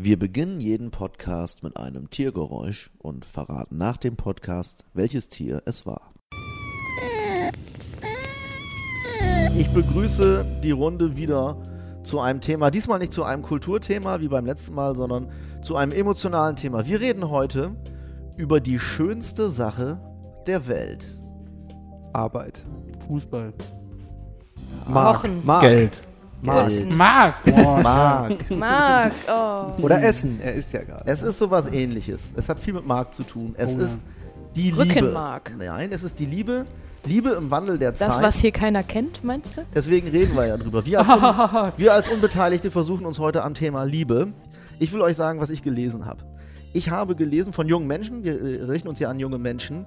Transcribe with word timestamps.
Wir 0.00 0.16
beginnen 0.16 0.60
jeden 0.60 0.92
Podcast 0.92 1.64
mit 1.64 1.76
einem 1.76 2.08
Tiergeräusch 2.08 2.92
und 2.98 3.24
verraten 3.24 3.78
nach 3.78 3.96
dem 3.96 4.14
Podcast, 4.14 4.84
welches 4.94 5.26
Tier 5.26 5.60
es 5.64 5.86
war. 5.86 6.12
Ich 9.56 9.68
begrüße 9.72 10.60
die 10.62 10.70
Runde 10.70 11.16
wieder 11.16 11.56
zu 12.04 12.20
einem 12.20 12.40
Thema, 12.40 12.70
diesmal 12.70 13.00
nicht 13.00 13.12
zu 13.12 13.24
einem 13.24 13.42
Kulturthema 13.42 14.20
wie 14.20 14.28
beim 14.28 14.46
letzten 14.46 14.76
Mal, 14.76 14.94
sondern 14.94 15.32
zu 15.62 15.74
einem 15.74 15.90
emotionalen 15.90 16.54
Thema. 16.54 16.86
Wir 16.86 17.00
reden 17.00 17.28
heute 17.28 17.74
über 18.36 18.60
die 18.60 18.78
schönste 18.78 19.50
Sache 19.50 19.98
der 20.46 20.68
Welt. 20.68 21.20
Arbeit. 22.12 22.64
Fußball. 23.08 23.52
Kochen. 24.92 25.44
Mark. 25.44 25.62
Geld. 25.62 26.00
Geld. 26.42 26.94
Mark. 26.96 27.42
Boah. 27.44 27.80
Mark. 27.82 28.50
Mark, 28.50 29.12
oh. 29.28 29.82
Oder 29.82 30.02
Essen. 30.02 30.40
Er 30.40 30.54
isst 30.54 30.72
ja 30.72 30.82
gerade. 30.82 31.02
Es 31.06 31.22
ist 31.22 31.38
sowas 31.38 31.70
ähnliches. 31.72 32.32
Es 32.36 32.48
hat 32.48 32.60
viel 32.60 32.74
mit 32.74 32.86
Mark 32.86 33.14
zu 33.14 33.24
tun. 33.24 33.54
Es 33.58 33.74
Oh 33.74 33.80
ja. 33.80 33.86
ist 33.86 33.98
die 34.56 34.70
Liebe. 34.70 34.78
Rückenmark. 34.78 35.52
Nein, 35.58 35.90
es 35.92 36.02
ist 36.04 36.18
die 36.18 36.26
Liebe. 36.26 36.64
Liebe 37.04 37.30
im 37.30 37.50
Wandel 37.50 37.78
der 37.78 37.92
Das, 37.92 38.14
Zeit. 38.14 38.22
was 38.22 38.36
hier 38.38 38.50
keiner 38.52 38.82
kennt, 38.82 39.24
meinst 39.24 39.56
du? 39.56 39.62
Deswegen 39.74 40.08
reden 40.08 40.34
wir 40.36 40.46
ja 40.46 40.56
drüber. 40.56 40.84
Wir 40.84 40.98
als, 41.00 41.08
Un 41.08 41.72
wir 41.76 41.92
als 41.94 42.08
Unbeteiligte 42.08 42.70
versuchen 42.70 43.06
uns 43.06 43.18
heute 43.18 43.44
am 43.44 43.54
Thema 43.54 43.84
Liebe. 43.84 44.28
Ich 44.78 44.92
will 44.92 45.00
euch 45.00 45.16
sagen, 45.16 45.40
was 45.40 45.50
ich 45.50 45.62
gelesen 45.62 46.06
habe. 46.06 46.22
Ich 46.74 46.90
habe 46.90 47.16
gelesen 47.16 47.52
von 47.52 47.66
jungen 47.66 47.86
Menschen, 47.86 48.24
wir 48.24 48.40
äh, 48.40 48.64
richten 48.64 48.88
uns 48.88 48.98
ja 48.98 49.08
an 49.08 49.18
junge 49.18 49.38
Menschen, 49.38 49.86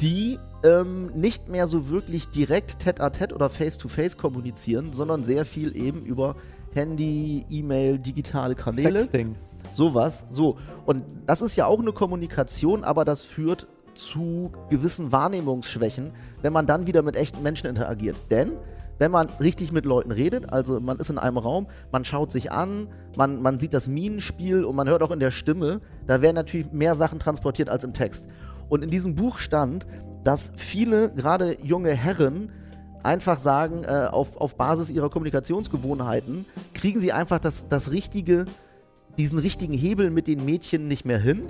die 0.00 0.38
ähm, 0.62 1.10
nicht 1.14 1.48
mehr 1.48 1.66
so 1.66 1.88
wirklich 1.88 2.28
direkt 2.28 2.82
Tête-à-Tête 2.82 3.34
oder 3.34 3.48
Face-to-Face 3.48 4.16
kommunizieren, 4.16 4.92
sondern 4.92 5.24
sehr 5.24 5.44
viel 5.44 5.76
eben 5.76 6.02
über 6.04 6.36
Handy, 6.74 7.44
E-Mail, 7.48 7.98
digitale 7.98 8.54
Kanäle. 8.54 9.00
Sexting. 9.00 9.36
Sowas. 9.74 10.26
So. 10.30 10.58
Und 10.86 11.04
das 11.26 11.42
ist 11.42 11.56
ja 11.56 11.66
auch 11.66 11.80
eine 11.80 11.92
Kommunikation, 11.92 12.84
aber 12.84 13.04
das 13.04 13.22
führt 13.22 13.66
zu 13.94 14.52
gewissen 14.70 15.12
Wahrnehmungsschwächen, 15.12 16.12
wenn 16.42 16.52
man 16.52 16.66
dann 16.66 16.86
wieder 16.86 17.02
mit 17.02 17.16
echten 17.16 17.42
Menschen 17.42 17.66
interagiert. 17.66 18.16
Denn 18.30 18.52
wenn 18.98 19.10
man 19.10 19.28
richtig 19.40 19.72
mit 19.72 19.86
Leuten 19.86 20.12
redet, 20.12 20.52
also 20.52 20.78
man 20.78 20.98
ist 20.98 21.10
in 21.10 21.18
einem 21.18 21.38
Raum, 21.38 21.66
man 21.90 22.04
schaut 22.04 22.30
sich 22.30 22.52
an, 22.52 22.88
man, 23.16 23.40
man 23.40 23.58
sieht 23.58 23.72
das 23.72 23.88
Minenspiel 23.88 24.62
und 24.64 24.76
man 24.76 24.88
hört 24.88 25.02
auch 25.02 25.10
in 25.10 25.20
der 25.20 25.30
Stimme, 25.30 25.80
da 26.06 26.20
werden 26.20 26.36
natürlich 26.36 26.70
mehr 26.70 26.94
Sachen 26.94 27.18
transportiert 27.18 27.70
als 27.70 27.82
im 27.82 27.94
Text. 27.94 28.28
Und 28.70 28.82
in 28.82 28.88
diesem 28.88 29.14
Buch 29.14 29.36
stand, 29.36 29.86
dass 30.24 30.52
viele, 30.56 31.12
gerade 31.12 31.62
junge 31.62 31.92
Herren, 31.92 32.52
einfach 33.02 33.38
sagen, 33.38 33.84
äh, 33.84 34.08
auf, 34.10 34.36
auf 34.36 34.56
Basis 34.56 34.90
ihrer 34.90 35.10
Kommunikationsgewohnheiten, 35.10 36.46
kriegen 36.72 37.00
sie 37.00 37.12
einfach 37.12 37.40
das, 37.40 37.68
das 37.68 37.90
richtige, 37.90 38.46
diesen 39.18 39.38
richtigen 39.38 39.74
Hebel 39.74 40.10
mit 40.10 40.26
den 40.26 40.44
Mädchen 40.44 40.86
nicht 40.88 41.04
mehr 41.04 41.18
hin 41.18 41.42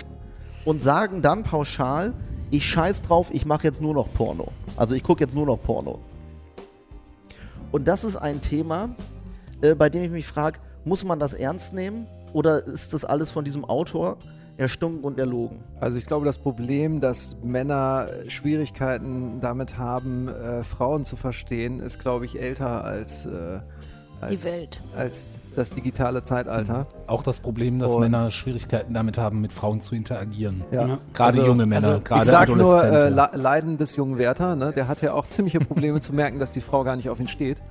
und 0.65 0.81
sagen 0.81 1.21
dann 1.21 1.43
pauschal, 1.43 2.13
ich 2.49 2.67
scheiß 2.67 3.03
drauf, 3.03 3.27
ich 3.31 3.45
mache 3.45 3.63
jetzt 3.63 3.81
nur 3.81 3.93
noch 3.93 4.11
Porno. 4.13 4.47
Also 4.75 4.95
ich 4.95 5.03
gucke 5.03 5.23
jetzt 5.23 5.35
nur 5.35 5.45
noch 5.45 5.61
Porno. 5.61 5.99
Und 7.71 7.87
das 7.87 8.03
ist 8.03 8.17
ein 8.17 8.41
Thema, 8.41 8.89
äh, 9.61 9.75
bei 9.75 9.89
dem 9.89 10.03
ich 10.03 10.11
mich 10.11 10.25
frage, 10.25 10.59
muss 10.85 11.03
man 11.03 11.19
das 11.19 11.33
ernst 11.33 11.73
nehmen 11.73 12.07
oder 12.33 12.65
ist 12.65 12.93
das 12.93 13.05
alles 13.05 13.29
von 13.29 13.45
diesem 13.45 13.63
Autor 13.65 14.17
erstunken 14.61 15.03
und 15.03 15.17
erlogen? 15.19 15.59
Also 15.79 15.97
ich 15.97 16.05
glaube, 16.05 16.25
das 16.25 16.37
Problem, 16.37 17.01
dass 17.01 17.35
Männer 17.43 18.07
Schwierigkeiten 18.27 19.39
damit 19.41 19.77
haben, 19.77 20.27
äh, 20.27 20.63
Frauen 20.63 21.03
zu 21.05 21.15
verstehen, 21.15 21.79
ist, 21.79 21.99
glaube 21.99 22.25
ich, 22.25 22.39
älter 22.39 22.83
als, 22.83 23.25
äh, 23.25 23.59
als, 24.21 24.31
Die 24.31 24.43
Welt. 24.45 24.81
als 24.95 25.39
das 25.55 25.71
digitale 25.71 26.23
Zeitalter. 26.23 26.85
Auch 27.07 27.23
das 27.23 27.39
Problem, 27.39 27.79
dass 27.79 27.89
Und- 27.89 28.01
Männer 28.01 28.29
Schwierigkeiten 28.29 28.93
damit 28.93 29.17
haben, 29.17 29.41
mit 29.41 29.51
Frauen 29.51 29.81
zu 29.81 29.95
interagieren. 29.95 30.63
Ja. 30.71 30.99
Gerade 31.13 31.39
Also- 31.39 31.45
junge 31.47 31.65
Männer, 31.65 31.87
Also 31.87 32.01
gerade 32.01 32.21
ich 32.21 32.27
sag 32.29 32.49
nur, 32.49 32.83
äh, 32.83 33.09
Leiden 33.09 33.77
des 33.79 33.95
jungen 33.95 34.19
Werther, 34.19 34.55
ne? 34.55 34.71
der 34.73 34.87
hat 34.87 35.01
ja 35.01 35.13
auch 35.13 35.25
ziemliche 35.25 35.59
Probleme 35.59 35.99
zu 36.01 36.13
merken, 36.13 36.37
dass 36.39 36.51
die 36.51 36.61
Frau 36.61 36.83
gar 36.83 36.95
nicht 36.95 37.09
auf 37.09 37.19
ihn 37.19 37.27
steht. 37.27 37.61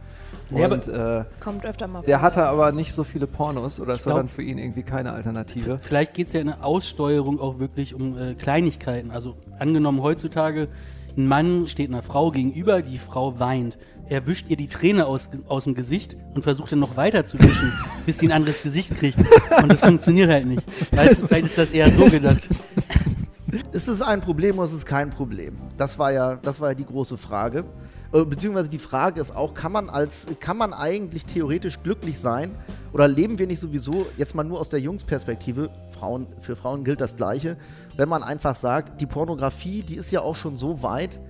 Ja, 0.51 0.69
Und 0.69 0.89
äh, 0.89 1.25
Kommt 1.43 1.65
öfter 1.65 1.87
mal 1.87 2.03
der 2.03 2.21
hatte 2.21 2.45
aber 2.45 2.73
nicht 2.73 2.93
so 2.93 3.05
viele 3.05 3.27
Pornos 3.27 3.81
oder 3.81 3.95
es 3.95 4.07
war 4.07 4.17
dann 4.17 4.29
für 4.29 4.43
ihn 4.43 4.59
irgendwie 4.59 4.83
keine 4.83 5.13
Alternative. 5.13 5.79
Vielleicht 5.81 6.15
geht 6.15 6.27
es 6.29 6.33
ja 6.33 6.41
in 6.41 6.49
der 6.49 6.65
Aussteuerung 6.65 7.41
auch 7.41 7.59
wirklich 7.59 7.95
um 7.95 8.19
äh, 8.19 8.35
Kleinigkeiten. 8.35 9.11
Also 9.11 9.37
angenommen 9.59 10.03
heutzutage, 10.03 10.69
ein 11.17 11.27
Mann 11.27 11.67
steht 11.69 11.89
einer 11.89 12.03
Frau 12.03 12.31
gegenüber, 12.31 12.83
die 12.83 12.99
Frau 12.99 13.39
weint. 13.39 13.79
Er 14.09 14.27
wischt 14.27 14.47
ihr 14.49 14.57
die 14.57 14.67
Träne 14.67 15.07
aus, 15.07 15.31
aus 15.47 15.65
dem 15.65 15.75
Gesicht 15.77 16.17
und 16.35 16.43
versucht 16.43 16.73
dann 16.73 16.81
noch 16.81 16.97
weiter 16.97 17.27
zu 17.27 17.39
wischen, 17.39 17.73
bis 18.07 18.19
sie 18.19 18.27
ein 18.27 18.33
anderes 18.33 18.63
Gesicht 18.63 18.97
kriegt. 18.97 19.19
Und 19.63 19.69
das 19.69 19.81
funktioniert 19.81 20.31
halt 20.31 20.47
nicht. 20.47 20.63
Weißt, 20.97 21.27
vielleicht 21.29 21.47
ist 21.47 21.59
das 21.59 21.71
eher 21.71 21.91
so 21.91 22.07
gedacht. 22.07 22.49
Ist 23.73 23.89
es 23.89 24.01
ein 24.01 24.21
Problem 24.21 24.59
oder 24.59 24.67
ist 24.67 24.73
es 24.73 24.87
kein 24.87 25.11
Problem? 25.11 25.57
Das 25.77 25.99
war 25.99 26.13
ja, 26.13 26.37
das 26.37 26.61
war 26.61 26.69
ja 26.69 26.75
die 26.77 26.85
große 26.85 27.17
Frage. 27.17 27.65
Äh, 28.13 28.25
Beziehungsweise 28.25 28.69
die 28.69 28.79
Frage 28.79 29.21
ist 29.21 29.35
auch, 29.35 29.55
kann 29.55 29.73
man 29.73 29.89
als, 29.89 30.27
kann 30.41 30.57
man 30.57 30.73
eigentlich 30.73 31.27
theoretisch 31.27 31.83
glücklich 31.83 32.19
sein 32.19 32.57
oder 32.93 33.07
leben 33.07 33.39
wir 33.39 33.47
nicht 33.47 33.61
sowieso, 33.61 34.07
jetzt 34.17 34.35
mal 34.35 34.45
nur 34.45 34.61
aus 34.61 34.69
der 34.69 34.81
Jungsperspektive, 34.81 35.71
Frauen, 35.99 36.27
für 36.41 36.57
Frauen 36.57 36.85
gilt 36.85 37.01
das 37.01 37.17
Gleiche, 37.17 37.57
wenn 37.97 38.09
man 38.09 38.23
einfach 38.23 38.57
sagt, 38.57 39.01
die 39.01 39.07
Pornografie, 39.07 39.83
die 39.83 39.97
ist 39.97 40.11
ja 40.11 40.23
auch 40.23 40.37
schon 40.37 40.57
so 40.57 40.83
weit, 40.83 41.21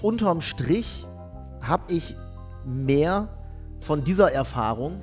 unterm 0.00 0.40
Strich 0.40 1.06
habe 1.60 1.92
ich 1.92 2.16
mehr 2.64 3.28
von 3.80 4.04
dieser 4.04 4.32
Erfahrung 4.32 5.02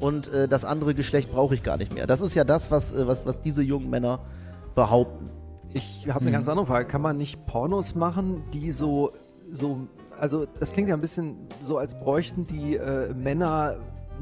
und 0.00 0.28
äh, 0.28 0.48
das 0.48 0.64
andere 0.64 0.94
Geschlecht 0.94 1.30
brauche 1.30 1.54
ich 1.54 1.62
gar 1.62 1.76
nicht 1.76 1.94
mehr. 1.94 2.06
Das 2.06 2.20
ist 2.20 2.34
ja 2.34 2.44
das, 2.44 2.70
was, 2.70 2.92
äh, 2.92 3.06
was, 3.06 3.26
was 3.26 3.40
diese 3.40 3.62
jungen 3.62 3.90
Männer 3.90 4.20
behaupten. 4.74 5.30
Ich 5.72 6.08
habe 6.08 6.20
eine 6.20 6.32
ganz 6.32 6.48
andere 6.48 6.66
Frage. 6.66 6.86
Kann 6.86 7.02
man 7.02 7.16
nicht 7.16 7.46
Pornos 7.46 7.94
machen, 7.94 8.42
die 8.52 8.72
so, 8.72 9.12
so, 9.50 9.86
also 10.20 10.46
das 10.58 10.72
klingt 10.72 10.88
ja 10.88 10.94
ein 10.94 11.00
bisschen 11.00 11.36
so, 11.62 11.78
als 11.78 11.94
bräuchten 11.94 12.46
die 12.46 12.76
äh, 12.76 13.12
Männer 13.14 13.76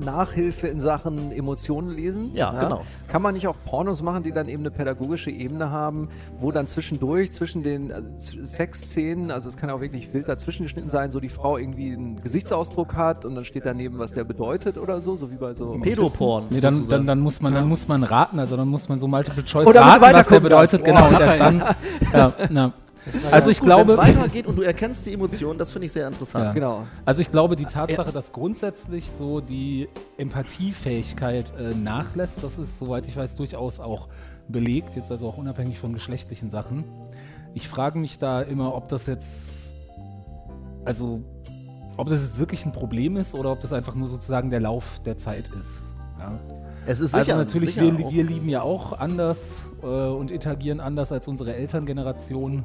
Nachhilfe 0.05 0.69
in 0.69 0.81
Sachen 0.81 1.33
Emotionen 1.33 1.91
lesen. 1.91 2.31
Ja, 2.35 2.53
genau. 2.53 2.83
Kann 3.09 3.23
man 3.23 3.35
nicht 3.35 3.49
auch 3.49 3.57
Pornos 3.65 4.03
machen, 4.03 4.23
die 4.23 4.33
dann 4.33 4.49
eben 4.49 4.63
eine 4.63 4.71
pädagogische 4.71 5.31
Ebene 5.31 5.71
haben, 5.71 6.09
wo 6.39 6.53
dann 6.53 6.69
zwischendurch, 6.69 7.33
zwischen 7.33 7.63
den 7.63 7.91
äh, 7.91 8.03
Sexszenen, 8.19 9.31
also 9.31 9.49
es 9.49 9.57
kann 9.57 9.69
ja 9.69 9.75
auch 9.75 9.81
wirklich 9.81 10.13
wild 10.13 10.29
dazwischen 10.29 10.63
geschnitten 10.65 10.91
sein, 10.91 11.11
so 11.11 11.21
die 11.21 11.29
Frau 11.29 11.59
irgendwie 11.59 11.93
einen 11.93 12.21
Gesichtsausdruck 12.21 12.95
hat 12.95 13.25
und 13.25 13.35
dann 13.35 13.45
steht 13.45 13.67
daneben, 13.67 13.99
was 13.99 14.13
der 14.13 14.25
bedeutet 14.25 14.79
oder 14.79 15.01
so, 15.01 15.17
so 15.17 15.31
wie 15.31 15.37
bei 15.37 15.55
so 15.55 15.73
Pedoporn. 15.81 16.47
Nee, 16.51 16.61
dann, 16.61 16.89
dann, 16.89 17.07
dann, 17.07 17.21
muss 17.21 17.41
man, 17.43 17.55
dann 17.55 17.69
muss 17.69 17.89
man 17.89 18.03
raten, 18.05 18.39
also 18.39 18.57
dann 18.57 18.69
muss 18.69 18.89
man 18.89 19.01
so 19.01 19.09
Multiple 19.09 19.45
Choice 19.45 19.67
Oder 19.67 19.81
damit 19.81 20.03
raten, 20.03 20.15
was 20.15 20.29
der 20.29 20.41
bedeutet. 20.41 20.73
darfst. 20.73 20.85
Genau, 20.85 21.01
Boah, 21.01 21.09
und 21.09 21.21
erst 21.21 21.41
dann. 21.41 21.65
Ja, 22.13 22.33
na. 22.51 22.73
Also 23.31 23.51
ich 23.51 23.59
Gut, 23.59 23.67
glaube, 23.67 23.93
wenn 23.93 23.99
es 23.99 24.17
weitergeht 24.17 24.47
und 24.47 24.57
du 24.57 24.63
erkennst 24.63 25.07
die 25.07 25.13
Emotionen, 25.13 25.59
das 25.59 25.71
finde 25.71 25.87
ich 25.87 25.93
sehr 25.93 26.07
interessant. 26.09 26.45
Ja. 26.45 26.53
Genau. 26.53 26.87
Also 27.05 27.21
ich 27.21 27.31
glaube, 27.31 27.57
die 27.57 27.65
Tatsache, 27.65 28.13
dass 28.13 28.33
grundsätzlich 28.33 29.11
so 29.11 29.41
die 29.41 29.89
Empathiefähigkeit 30.17 31.53
äh, 31.59 31.75
nachlässt, 31.75 32.43
das 32.43 32.59
ist, 32.59 32.79
soweit 32.79 33.07
ich 33.07 33.17
weiß, 33.17 33.35
durchaus 33.35 33.81
auch 33.81 34.09
belegt, 34.49 34.97
jetzt 34.97 35.11
also 35.11 35.29
auch 35.29 35.39
unabhängig 35.39 35.79
von 35.79 35.93
geschlechtlichen 35.93 36.51
Sachen. 36.51 36.85
Ich 37.55 37.69
frage 37.69 37.99
mich 37.99 38.19
da 38.19 38.43
immer, 38.43 38.75
ob 38.75 38.89
das 38.89 39.07
jetzt, 39.07 39.29
also 40.85 41.23
ob 41.97 42.09
das 42.09 42.23
jetzt 42.23 42.39
wirklich 42.39 42.65
ein 42.65 42.73
Problem 42.73 43.17
ist 43.17 43.35
oder 43.35 43.53
ob 43.53 43.61
das 43.61 43.73
einfach 43.73 43.95
nur 43.95 44.09
sozusagen 44.09 44.51
der 44.51 44.61
Lauf 44.61 45.01
der 45.05 45.19
Zeit 45.19 45.49
ist. 45.49 45.83
Ja. 46.19 46.39
Es 46.91 47.01
ist 47.01 47.15
Also 47.15 47.25
sicher, 47.27 47.37
natürlich, 47.37 47.75
sicher 47.75 47.99
wir, 47.99 48.11
wir 48.11 48.25
lieben 48.25 48.49
ja 48.49 48.63
auch 48.63 48.99
anders 48.99 49.63
äh, 49.83 49.87
und 49.87 50.31
interagieren 50.31 50.81
anders 50.81 51.13
als 51.13 51.29
unsere 51.29 51.55
Elterngeneration. 51.55 52.65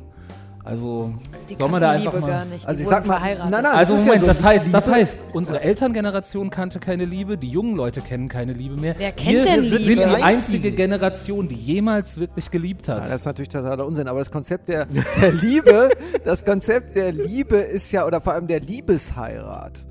Also 0.66 1.14
Die 1.50 1.56
soll 1.56 1.68
man 1.68 1.82
da 1.82 1.94
Liebe 1.96 2.08
einfach 2.08 2.22
mal... 2.22 2.28
gar 2.30 2.46
nicht. 2.46 2.66
Also 2.66 2.78
die 2.78 2.84
ich 2.84 2.88
sag 2.88 3.06
mal- 3.06 3.16
verheiratet. 3.18 3.52
nein, 3.52 3.64
nein, 3.64 3.74
Also 3.74 3.94
Das 3.96 4.02
ist 4.02 4.08
ja 4.08 4.14
Moment, 4.14 4.28
so, 4.28 4.34
das, 4.34 4.44
heißt, 4.44 4.66
das 4.72 4.86
Liebe- 4.86 4.96
heißt, 4.98 5.18
unsere 5.34 5.60
Elterngeneration 5.62 6.50
kannte 6.50 6.80
keine 6.80 7.04
Liebe, 7.04 7.38
die 7.38 7.50
jungen 7.50 7.76
Leute 7.76 8.00
kennen 8.00 8.30
keine 8.30 8.54
Liebe 8.54 8.78
mehr. 8.80 8.96
Wer 8.98 9.12
kennt 9.12 9.30
wir 9.36 9.44
denn 9.44 9.62
sind 9.62 9.80
Liebe? 9.82 9.96
die 9.96 10.04
Einzigen. 10.06 10.24
einzige 10.24 10.72
Generation, 10.72 11.50
die 11.50 11.56
jemals 11.56 12.18
wirklich 12.18 12.50
geliebt 12.50 12.88
Ja, 12.88 12.96
hat. 12.96 13.08
das 13.10 13.16
ist 13.16 13.26
natürlich 13.26 13.50
totaler 13.50 13.86
Unsinn, 13.86 14.08
aber 14.08 14.20
das 14.20 14.32
Konzept 14.32 14.70
der, 14.70 14.86
der 15.20 15.34
Liebe, 15.34 15.90
das 16.24 16.46
Konzept 16.46 16.96
der 16.96 17.12
Liebe 17.12 17.58
ist 17.58 17.92
ja, 17.92 18.06
oder 18.08 18.22
vor 18.22 18.32
allem 18.32 18.48
der 18.48 18.62
Liebesheirat, 18.62 19.86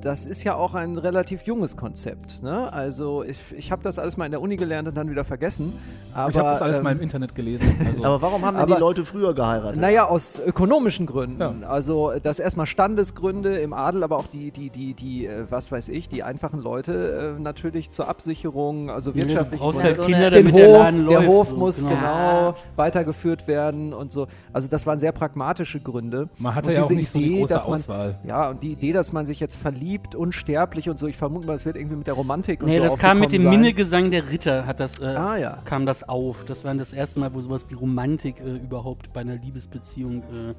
das 0.00 0.26
ist 0.26 0.44
ja 0.44 0.54
auch 0.56 0.74
ein 0.74 0.98
relativ 0.98 1.42
junges 1.42 1.76
Konzept. 1.76 2.42
Ne? 2.42 2.70
Also 2.72 3.22
ich, 3.22 3.38
ich 3.56 3.72
habe 3.72 3.82
das 3.82 3.98
alles 3.98 4.16
mal 4.16 4.26
in 4.26 4.32
der 4.32 4.40
Uni 4.42 4.56
gelernt 4.56 4.88
und 4.88 4.94
dann 4.96 5.08
wieder 5.08 5.24
vergessen. 5.24 5.72
Aber, 6.12 6.28
ich 6.30 6.38
habe 6.38 6.50
das 6.50 6.60
alles 6.60 6.78
ähm, 6.78 6.84
mal 6.84 6.92
im 6.92 7.00
Internet 7.00 7.34
gelesen. 7.34 7.74
Also, 7.86 8.04
Aber 8.08 8.22
warum 8.22 8.44
haben 8.44 8.54
denn 8.56 8.62
Aber- 8.64 8.74
die 8.74 8.80
Leute 8.80 9.04
früher 9.06 9.34
geheiratet? 9.34 9.80
Naja, 9.80 10.06
aus 10.06 10.38
ökonomischen 10.44 11.06
Gründen. 11.06 11.40
Ja. 11.40 11.54
Also 11.68 12.12
das 12.22 12.40
erstmal 12.40 12.66
Standesgründe 12.66 13.58
im 13.58 13.72
Adel, 13.72 14.02
aber 14.02 14.18
auch 14.18 14.26
die, 14.26 14.50
die, 14.50 14.68
die, 14.70 14.92
die, 14.94 15.26
äh, 15.26 15.46
was 15.48 15.72
weiß 15.72 15.88
ich, 15.88 16.08
die 16.08 16.22
einfachen 16.22 16.60
Leute 16.60 17.34
äh, 17.38 17.40
natürlich 17.40 17.90
zur 17.90 18.08
Absicherung, 18.08 18.90
also 18.90 19.10
Ja, 19.10 19.20
du 19.22 19.28
wirtschaftlich. 19.28 19.60
brauchst 19.60 19.82
halt 19.82 19.96
so 19.96 20.02
Kinder, 20.02 20.26
eine- 20.26 20.30
den 20.42 20.46
damit 20.46 20.56
der 20.60 20.68
Hof, 20.68 20.78
Laden 20.78 21.00
läuft. 21.04 21.20
der 21.22 21.28
Hof 21.28 21.48
so, 21.48 21.56
muss 21.56 21.76
genau, 21.78 21.94
Ja. 21.94 22.54
weitergeführt 22.76 23.48
werden 23.48 23.94
und 23.94 24.12
so. 24.12 24.26
Also 24.52 24.68
das 24.68 24.86
waren 24.86 24.98
sehr 24.98 25.12
pragmatische 25.12 25.80
Gründe. 25.80 26.28
man 26.38 26.54
hatte 26.54 26.68
Und 26.70 26.76
ja 26.76 26.82
auch 26.82 26.90
nicht 26.90 27.10
so 27.12 27.18
die 27.18 27.24
Idee, 27.26 27.40
große 27.40 27.52
dass 27.54 27.66
man, 27.68 27.78
Auswahl. 27.80 28.18
Ja, 28.26 28.50
und 28.50 28.62
die 28.62 28.72
Idee, 28.72 28.92
dass 28.92 29.12
man 29.12 29.26
sich 29.26 29.40
jetzt 29.44 29.56
verliebt, 29.56 30.14
unsterblich 30.14 30.88
und 30.88 30.98
so. 30.98 31.06
Ich 31.06 31.16
vermute 31.16 31.46
mal, 31.46 31.54
es 31.54 31.64
wird 31.64 31.76
irgendwie 31.76 31.96
mit 31.96 32.06
der 32.06 32.14
Romantik 32.14 32.62
und 32.62 32.68
Nee, 32.68 32.78
so 32.78 32.84
das 32.84 32.98
kam 32.98 33.20
mit 33.20 33.32
dem. 33.32 33.48
Minnegesang 33.48 34.10
der 34.10 34.30
Ritter, 34.30 34.66
hat 34.66 34.80
das, 34.80 34.98
äh, 35.00 35.04
Ah, 35.06 35.36
ja. 35.36 35.58
kam 35.64 35.86
das 35.86 36.08
auf. 36.08 36.44
Das 36.44 36.64
war 36.64 36.74
das 36.74 36.92
erste 36.92 37.20
Mal, 37.20 37.32
wo 37.34 37.40
sowas 37.40 37.66
wie 37.68 37.74
Romantik 37.74 38.40
äh, 38.40 38.56
überhaupt 38.56 39.12
bei 39.12 39.20
einer 39.20 39.36
Liebesbeziehung 39.36 40.22
äh, 40.22 40.54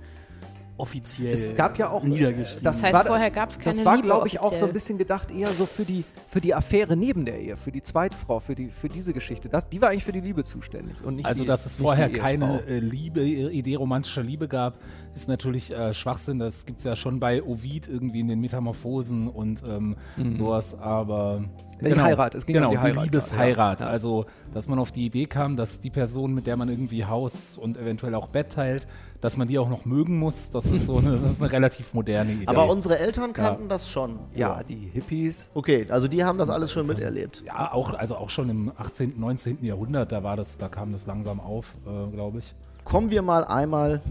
offiziell 0.77 1.31
Es 1.33 1.56
gab 1.56 1.77
ja 1.77 1.89
auch, 1.89 2.04
niedergeschrieben. 2.04 2.63
das 2.63 2.83
heißt, 2.83 2.94
war- 2.94 3.06
vorher 3.06 3.31
gab 3.31 3.50
es 3.50 3.60
keine 3.60 3.75
Das 3.75 3.86
war, 3.86 4.01
glaube 4.01 4.27
ich, 4.27 4.39
auch 4.42 4.54
so 4.56 4.66
ein 4.66 4.74
bisschen 4.74 4.98
gedacht, 4.98 5.31
eher 5.31 5.48
so 5.48 5.66
für 5.66 5.83
die, 5.86 6.04
für 6.30 6.42
die 6.42 6.54
Affäre 6.54 6.98
neben 6.98 7.25
der 7.25 7.39
Ehe, 7.39 7.56
für 7.56 7.72
die 7.72 7.81
Zweitfrau, 7.81 8.39
für, 8.39 8.56
die, 8.56 8.68
für 8.68 8.89
diese 8.89 9.13
Geschichte. 9.13 9.48
Das, 9.50 9.69
die 9.69 9.81
war 9.81 9.89
eigentlich 9.89 10.04
für 10.04 10.12
die 10.12 10.19
Liebe 10.22 10.44
zuständig. 10.44 11.01
Und 11.04 11.16
nicht 11.16 11.25
Also, 11.25 11.44
die, 11.44 11.48
dass 11.48 11.66
es 11.66 11.77
vorher 11.77 12.10
keine 12.12 12.62
äh, 12.68 12.80
Liebe, 12.80 13.22
äh, 13.22 13.50
Idee 13.51 13.75
romantischer 13.75 14.24
Liebe 14.24 14.48
gab, 14.48 14.77
ist 15.16 15.27
natürlich 15.27 15.72
äh, 15.72 15.94
Schwachsinn. 15.94 16.39
Das 16.39 16.66
gibt 16.66 16.80
es 16.80 16.83
ja 16.86 16.95
schon 16.95 17.19
bei 17.19 17.42
Ovid 17.42 17.88
irgendwie 17.88 18.19
in 18.19 18.28
den 18.28 18.42
Metamorphosen 18.42 19.28
und 19.30 19.63
ähm, 19.68 19.95
sowas, 20.38 20.78
aber. 20.78 21.44
Ja, 21.81 21.89
die 21.89 22.00
Heirat, 22.00 22.36
es 22.36 22.45
ging 22.45 22.54
genau, 22.54 22.69
um 22.69 22.74
die 22.74 22.80
Heirat, 22.80 23.04
Liebesheirat. 23.04 23.81
ja. 23.81 23.88
Also, 23.88 24.25
dass 24.54 24.68
man 24.68 24.80
auf 24.80 24.92
die 24.92 25.06
Idee 25.06 25.25
kam, 25.25 25.57
dass 25.57 25.81
die 25.81 25.89
Person, 25.89 26.33
mit 26.33 26.48
der 26.48 26.56
man 26.56 26.69
irgendwie 26.69 27.06
Haus 27.06 27.57
und 27.57 27.77
eventuell 27.77 28.16
auch 28.16 28.27
Bett 28.27 28.51
teilt, 28.51 28.88
dass 29.22 29.38
man 29.38 29.48
die 29.48 29.60
auch 29.60 29.69
noch 29.69 29.86
mögen 29.86 30.18
muss, 30.18 30.51
das 30.51 30.66
ist 30.66 30.86
so 30.88 30.98
eine, 30.98 31.18
das 31.18 31.33
ist 31.33 31.42
eine 31.42 31.51
relativ 31.51 31.94
moderne 31.94 32.31
Idee. 32.31 32.48
Aber 32.48 32.69
unsere 32.69 33.00
Eltern 33.00 33.33
kannten 33.33 33.68
das 33.68 33.89
schon. 33.89 34.19
Ja, 34.36 34.62
die 34.63 34.89
Hippies. 34.94 35.50
Okay, 35.54 35.86
also 35.89 36.07
die 36.07 36.24
haben 36.24 36.38
das 36.38 36.50
alles 36.50 36.72
schon 36.72 36.88
miterlebt. 36.88 37.44
ja, 37.45 37.74
auch, 37.74 37.94
also 37.94 38.16
auch 38.16 38.30
schon 38.30 38.50
im 38.50 38.71
18., 38.78 39.19
19. 39.19 39.63
Jahrhundert, 39.63 40.12
da 40.12 40.24
war 40.24 40.38
das, 40.38 40.57
da 40.57 40.69
kam 40.69 40.92
das 40.94 41.06
langsam 41.07 41.39
auf, 41.39 41.75
äh, 41.86 42.12
glaube 42.12 42.39
ich. 42.39 42.54
Kommen 42.83 43.10
wir 43.10 43.21
mal 43.21 43.44
einmal 43.44 44.01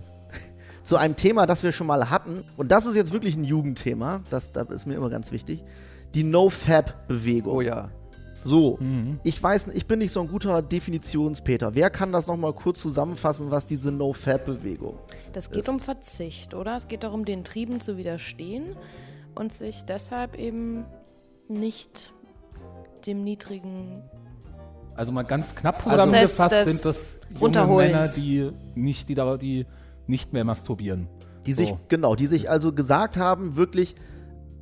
zu 0.82 0.96
einem 0.96 1.16
Thema, 1.16 1.46
das 1.46 1.62
wir 1.62 1.72
schon 1.72 1.86
mal 1.86 2.10
hatten. 2.10 2.44
Und 2.56 2.70
das 2.70 2.86
ist 2.86 2.94
jetzt 2.94 3.12
wirklich 3.12 3.36
ein 3.36 3.44
Jugendthema. 3.44 4.20
Das, 4.30 4.52
das 4.52 4.68
ist 4.70 4.86
mir 4.86 4.94
immer 4.94 5.10
ganz 5.10 5.32
wichtig. 5.32 5.62
Die 6.14 6.22
No-Fab-Bewegung. 6.24 7.52
Oh 7.56 7.60
ja. 7.60 7.90
So, 8.46 8.76
Mhm. 8.78 9.20
ich 9.24 9.42
weiß, 9.42 9.68
nicht, 9.68 9.76
ich 9.78 9.86
bin 9.86 9.98
nicht 10.00 10.12
so 10.12 10.20
ein 10.20 10.28
guter 10.28 10.60
Definitionspeter. 10.60 11.74
Wer 11.74 11.88
kann 11.88 12.12
das 12.12 12.26
nochmal 12.26 12.52
kurz 12.52 12.80
zusammenfassen, 12.82 13.50
was 13.50 13.64
diese 13.64 13.90
No-Fab-Bewegung? 13.90 14.98
Das 15.32 15.50
geht 15.50 15.62
ist- 15.62 15.68
um 15.70 15.80
Verzicht, 15.80 16.52
oder? 16.54 16.76
Es 16.76 16.86
geht 16.86 17.04
darum, 17.04 17.24
den 17.24 17.42
Trieben 17.42 17.80
zu 17.80 17.96
widerstehen 17.96 18.76
und 19.34 19.52
sich 19.52 19.84
deshalb 19.84 20.38
eben 20.38 20.84
nicht 21.48 22.12
dem 23.06 23.24
niedrigen. 23.24 24.02
Also 24.94 25.10
mal 25.10 25.22
ganz 25.22 25.54
knapp 25.54 25.80
zusammengefasst 25.82 26.64
sind 26.66 26.84
das 26.84 26.98
junge. 27.40 27.66
Männer, 27.76 28.06
die 28.16 28.50
nicht, 28.74 29.08
die, 29.08 29.14
da- 29.14 29.36
die 29.38 29.66
nicht 30.06 30.32
mehr 30.34 30.44
masturbieren. 30.44 31.08
Die 31.46 31.52
sich, 31.54 31.70
So. 31.70 31.80
genau, 31.88 32.14
die 32.14 32.26
sich 32.26 32.48
also 32.50 32.72
gesagt 32.72 33.16
haben, 33.16 33.56
wirklich, 33.56 33.94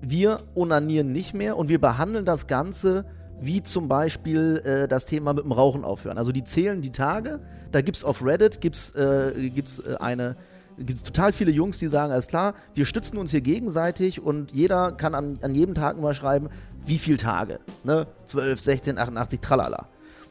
wir 0.02 0.40
onanieren 0.54 1.12
nicht 1.12 1.32
mehr 1.32 1.56
und 1.56 1.68
wir 1.68 1.80
behandeln 1.80 2.24
das 2.24 2.46
Ganze 2.46 3.06
wie 3.40 3.62
zum 3.62 3.88
Beispiel 3.88 4.62
äh, 4.64 4.88
das 4.88 5.06
Thema 5.06 5.32
mit 5.32 5.44
dem 5.44 5.52
Rauchen 5.52 5.84
aufhören. 5.84 6.18
Also 6.18 6.32
die 6.32 6.44
zählen 6.44 6.80
die 6.80 6.92
Tage, 6.92 7.40
da 7.72 7.80
gibt 7.80 7.96
es 7.96 8.04
auf 8.04 8.24
Reddit 8.24 8.60
gibt's, 8.60 8.94
äh, 8.94 9.50
gibt's, 9.50 9.80
äh, 9.80 9.96
eine, 9.98 10.36
gibt's 10.78 11.02
total 11.02 11.32
viele 11.32 11.50
Jungs, 11.50 11.78
die 11.78 11.88
sagen, 11.88 12.12
alles 12.12 12.28
klar, 12.28 12.54
wir 12.74 12.86
stützen 12.86 13.18
uns 13.18 13.30
hier 13.30 13.40
gegenseitig 13.40 14.20
und 14.20 14.52
jeder 14.52 14.92
kann 14.92 15.14
an, 15.14 15.38
an 15.42 15.54
jedem 15.54 15.74
Tag 15.74 16.00
mal 16.00 16.14
schreiben, 16.14 16.48
wie 16.84 16.98
viele 16.98 17.16
Tage. 17.16 17.58
Ne? 17.84 18.06
12, 18.26 18.60
16, 18.60 18.98
88, 18.98 19.40
tralala. 19.40 19.88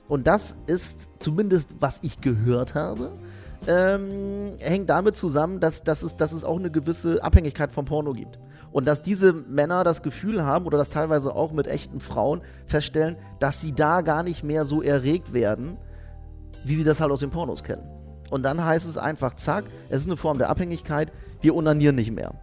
Und 0.07 0.27
das 0.27 0.57
ist 0.67 1.09
zumindest, 1.19 1.75
was 1.79 1.99
ich 2.03 2.21
gehört 2.21 2.75
habe, 2.75 3.11
ähm, 3.67 4.55
hängt 4.59 4.89
damit 4.89 5.15
zusammen, 5.15 5.59
dass, 5.59 5.83
dass, 5.83 6.03
es, 6.03 6.17
dass 6.17 6.31
es 6.31 6.43
auch 6.43 6.57
eine 6.57 6.71
gewisse 6.71 7.23
Abhängigkeit 7.23 7.71
vom 7.71 7.85
Porno 7.85 8.13
gibt. 8.13 8.39
Und 8.71 8.87
dass 8.87 9.01
diese 9.01 9.33
Männer 9.33 9.83
das 9.83 10.01
Gefühl 10.01 10.43
haben, 10.43 10.65
oder 10.65 10.77
das 10.77 10.89
teilweise 10.89 11.35
auch 11.35 11.51
mit 11.51 11.67
echten 11.67 11.99
Frauen 11.99 12.41
feststellen, 12.65 13.17
dass 13.39 13.61
sie 13.61 13.73
da 13.73 14.01
gar 14.01 14.23
nicht 14.23 14.43
mehr 14.43 14.65
so 14.65 14.81
erregt 14.81 15.33
werden, 15.33 15.77
wie 16.63 16.75
sie 16.75 16.83
das 16.83 17.01
halt 17.01 17.11
aus 17.11 17.19
den 17.19 17.31
Pornos 17.31 17.63
kennen. 17.63 17.83
Und 18.29 18.43
dann 18.43 18.63
heißt 18.63 18.87
es 18.87 18.97
einfach, 18.97 19.35
zack, 19.35 19.65
es 19.89 20.01
ist 20.01 20.07
eine 20.07 20.15
Form 20.15 20.37
der 20.37 20.49
Abhängigkeit, 20.49 21.11
wir 21.41 21.53
onanieren 21.55 21.95
nicht 21.95 22.11
mehr. 22.11 22.33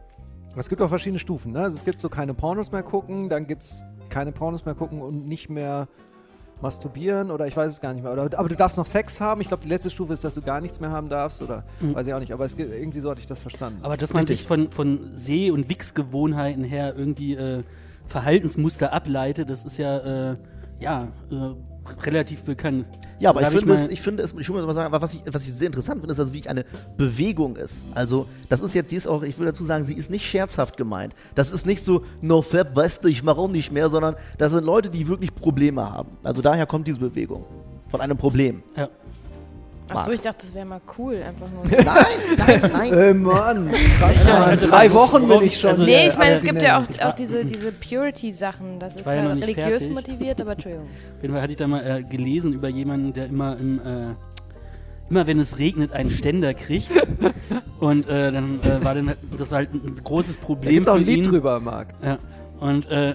Es 0.54 0.68
gibt 0.68 0.82
auch 0.82 0.88
verschiedene 0.88 1.18
Stufen. 1.18 1.52
Ne? 1.52 1.60
Also 1.60 1.76
es 1.76 1.84
gibt 1.84 2.00
so 2.00 2.08
keine 2.08 2.34
Pornos 2.34 2.72
mehr 2.72 2.82
gucken, 2.82 3.28
dann 3.28 3.46
gibt 3.46 3.62
es 3.62 3.82
keine 4.10 4.32
Pornos 4.32 4.64
mehr 4.64 4.74
gucken 4.74 5.00
und 5.00 5.26
nicht 5.26 5.48
mehr 5.48 5.88
masturbieren 6.60 7.30
oder 7.30 7.46
ich 7.46 7.56
weiß 7.56 7.72
es 7.72 7.80
gar 7.80 7.94
nicht 7.94 8.02
mehr. 8.02 8.12
Oder, 8.12 8.38
aber 8.38 8.48
du 8.48 8.56
darfst 8.56 8.76
noch 8.76 8.86
Sex 8.86 9.20
haben. 9.20 9.40
Ich 9.40 9.48
glaube, 9.48 9.62
die 9.62 9.68
letzte 9.68 9.90
Stufe 9.90 10.12
ist, 10.12 10.24
dass 10.24 10.34
du 10.34 10.42
gar 10.42 10.60
nichts 10.60 10.80
mehr 10.80 10.90
haben 10.90 11.08
darfst 11.08 11.42
oder 11.42 11.64
weiß 11.80 12.06
ich 12.06 12.14
auch 12.14 12.20
nicht. 12.20 12.32
Aber 12.32 12.44
es 12.44 12.54
irgendwie 12.54 13.00
so 13.00 13.10
hatte 13.10 13.20
ich 13.20 13.26
das 13.26 13.40
verstanden. 13.40 13.80
Aber 13.82 13.96
dass 13.96 14.12
man 14.12 14.20
Richtig. 14.20 14.38
sich 14.38 14.46
von, 14.46 14.70
von 14.70 15.10
Seh- 15.14 15.50
und 15.50 15.68
Wichsgewohnheiten 15.68 16.64
her 16.64 16.94
irgendwie 16.96 17.34
äh, 17.34 17.62
Verhaltensmuster 18.06 18.92
ableitet, 18.92 19.50
das 19.50 19.64
ist 19.64 19.78
ja, 19.78 20.32
äh, 20.32 20.36
ja 20.80 21.08
äh, 21.30 22.04
relativ 22.04 22.44
bekannt. 22.44 22.86
Ja, 23.20 23.30
aber 23.30 23.42
ich 23.42 23.48
finde, 23.48 23.66
mal- 23.66 23.74
es, 23.74 23.88
ich 23.88 24.00
finde 24.00 24.22
es, 24.22 24.32
ich 24.32 24.48
muss 24.48 24.64
mal 24.64 24.74
sagen, 24.74 24.86
aber 24.86 25.02
was 25.02 25.12
ich, 25.14 25.22
was 25.30 25.46
ich 25.46 25.52
sehr 25.52 25.66
interessant 25.66 26.00
finde, 26.00 26.12
ist, 26.12 26.18
dass 26.18 26.26
es 26.28 26.32
wirklich 26.32 26.48
eine 26.50 26.64
Bewegung 26.96 27.56
ist. 27.56 27.88
Also, 27.94 28.26
das 28.48 28.60
ist 28.60 28.74
jetzt, 28.74 28.90
die 28.92 28.96
ist 28.96 29.08
auch, 29.08 29.22
ich 29.22 29.38
will 29.38 29.46
dazu 29.46 29.64
sagen, 29.64 29.84
sie 29.84 29.94
ist 29.94 30.10
nicht 30.10 30.24
scherzhaft 30.24 30.76
gemeint. 30.76 31.14
Das 31.34 31.50
ist 31.50 31.66
nicht 31.66 31.84
so, 31.84 32.04
no 32.20 32.42
fab, 32.42 32.74
weißt 32.76 33.02
du, 33.04 33.08
ich 33.08 33.22
mache 33.22 33.38
auch 33.38 33.48
nicht 33.48 33.72
mehr, 33.72 33.90
sondern 33.90 34.14
das 34.38 34.52
sind 34.52 34.64
Leute, 34.64 34.88
die 34.90 35.08
wirklich 35.08 35.34
Probleme 35.34 35.90
haben. 35.90 36.16
Also 36.22 36.42
daher 36.42 36.66
kommt 36.66 36.86
diese 36.86 37.00
Bewegung. 37.00 37.44
Von 37.88 38.00
einem 38.02 38.18
Problem. 38.18 38.62
Ja. 38.76 38.88
Achso, 39.90 40.10
ich 40.10 40.20
dachte, 40.20 40.46
das 40.46 40.54
wäre 40.54 40.66
mal 40.66 40.80
cool, 40.98 41.22
einfach 41.22 41.46
nur. 41.50 41.64
Nein, 41.84 42.04
nein, 42.36 42.70
nein. 42.72 42.92
Äh, 42.92 43.14
Mann, 43.14 43.70
krass, 43.98 44.26
Ja, 44.26 44.38
Mann. 44.38 44.48
also 44.50 44.68
drei 44.68 44.92
Wochen 44.92 45.26
bin 45.28 45.42
ich 45.42 45.58
schon. 45.58 45.70
also- 45.70 45.84
Nee, 45.84 46.08
ich 46.08 46.16
meine, 46.18 46.32
es 46.32 46.42
gibt 46.42 46.62
ja 46.62 46.78
auch, 46.80 47.04
auch 47.06 47.14
diese, 47.14 47.44
diese 47.44 47.72
Purity-Sachen. 47.72 48.78
Das 48.80 48.96
ist 48.96 49.08
ja 49.08 49.22
mal 49.22 49.32
religiös 49.38 49.84
fertig. 49.84 49.90
motiviert, 49.94 50.40
aber 50.40 50.52
Entschuldigung. 50.52 50.86
Auf 51.16 51.22
jeden 51.22 51.34
Fall 51.34 51.42
hatte 51.42 51.52
ich 51.52 51.58
da 51.58 51.66
mal 51.66 51.80
äh, 51.84 52.02
gelesen 52.02 52.52
über 52.52 52.68
jemanden, 52.68 53.12
der 53.12 53.26
immer 53.26 53.56
im, 53.58 53.78
äh, 53.78 54.14
immer 55.10 55.26
wenn 55.26 55.40
es 55.40 55.58
regnet, 55.58 55.92
einen 55.92 56.10
Ständer 56.10 56.54
kriegt. 56.54 56.90
Und 57.80 58.08
äh, 58.08 58.32
dann 58.32 58.60
äh, 58.60 58.84
war 58.84 58.94
dann, 58.94 59.12
das 59.38 59.50
war 59.50 59.58
halt 59.58 59.72
ein 59.72 59.94
großes 60.02 60.38
Da 60.38 60.44
Problem 60.44 60.72
gibt's 60.74 60.88
auch 60.88 60.94
für 60.94 61.00
ein 61.00 61.06
Lied 61.06 61.18
ihn. 61.18 61.24
drüber, 61.24 61.60
Marc. 61.60 61.94
Ja. 62.02 62.18
Und 62.60 62.90
äh, 62.90 63.14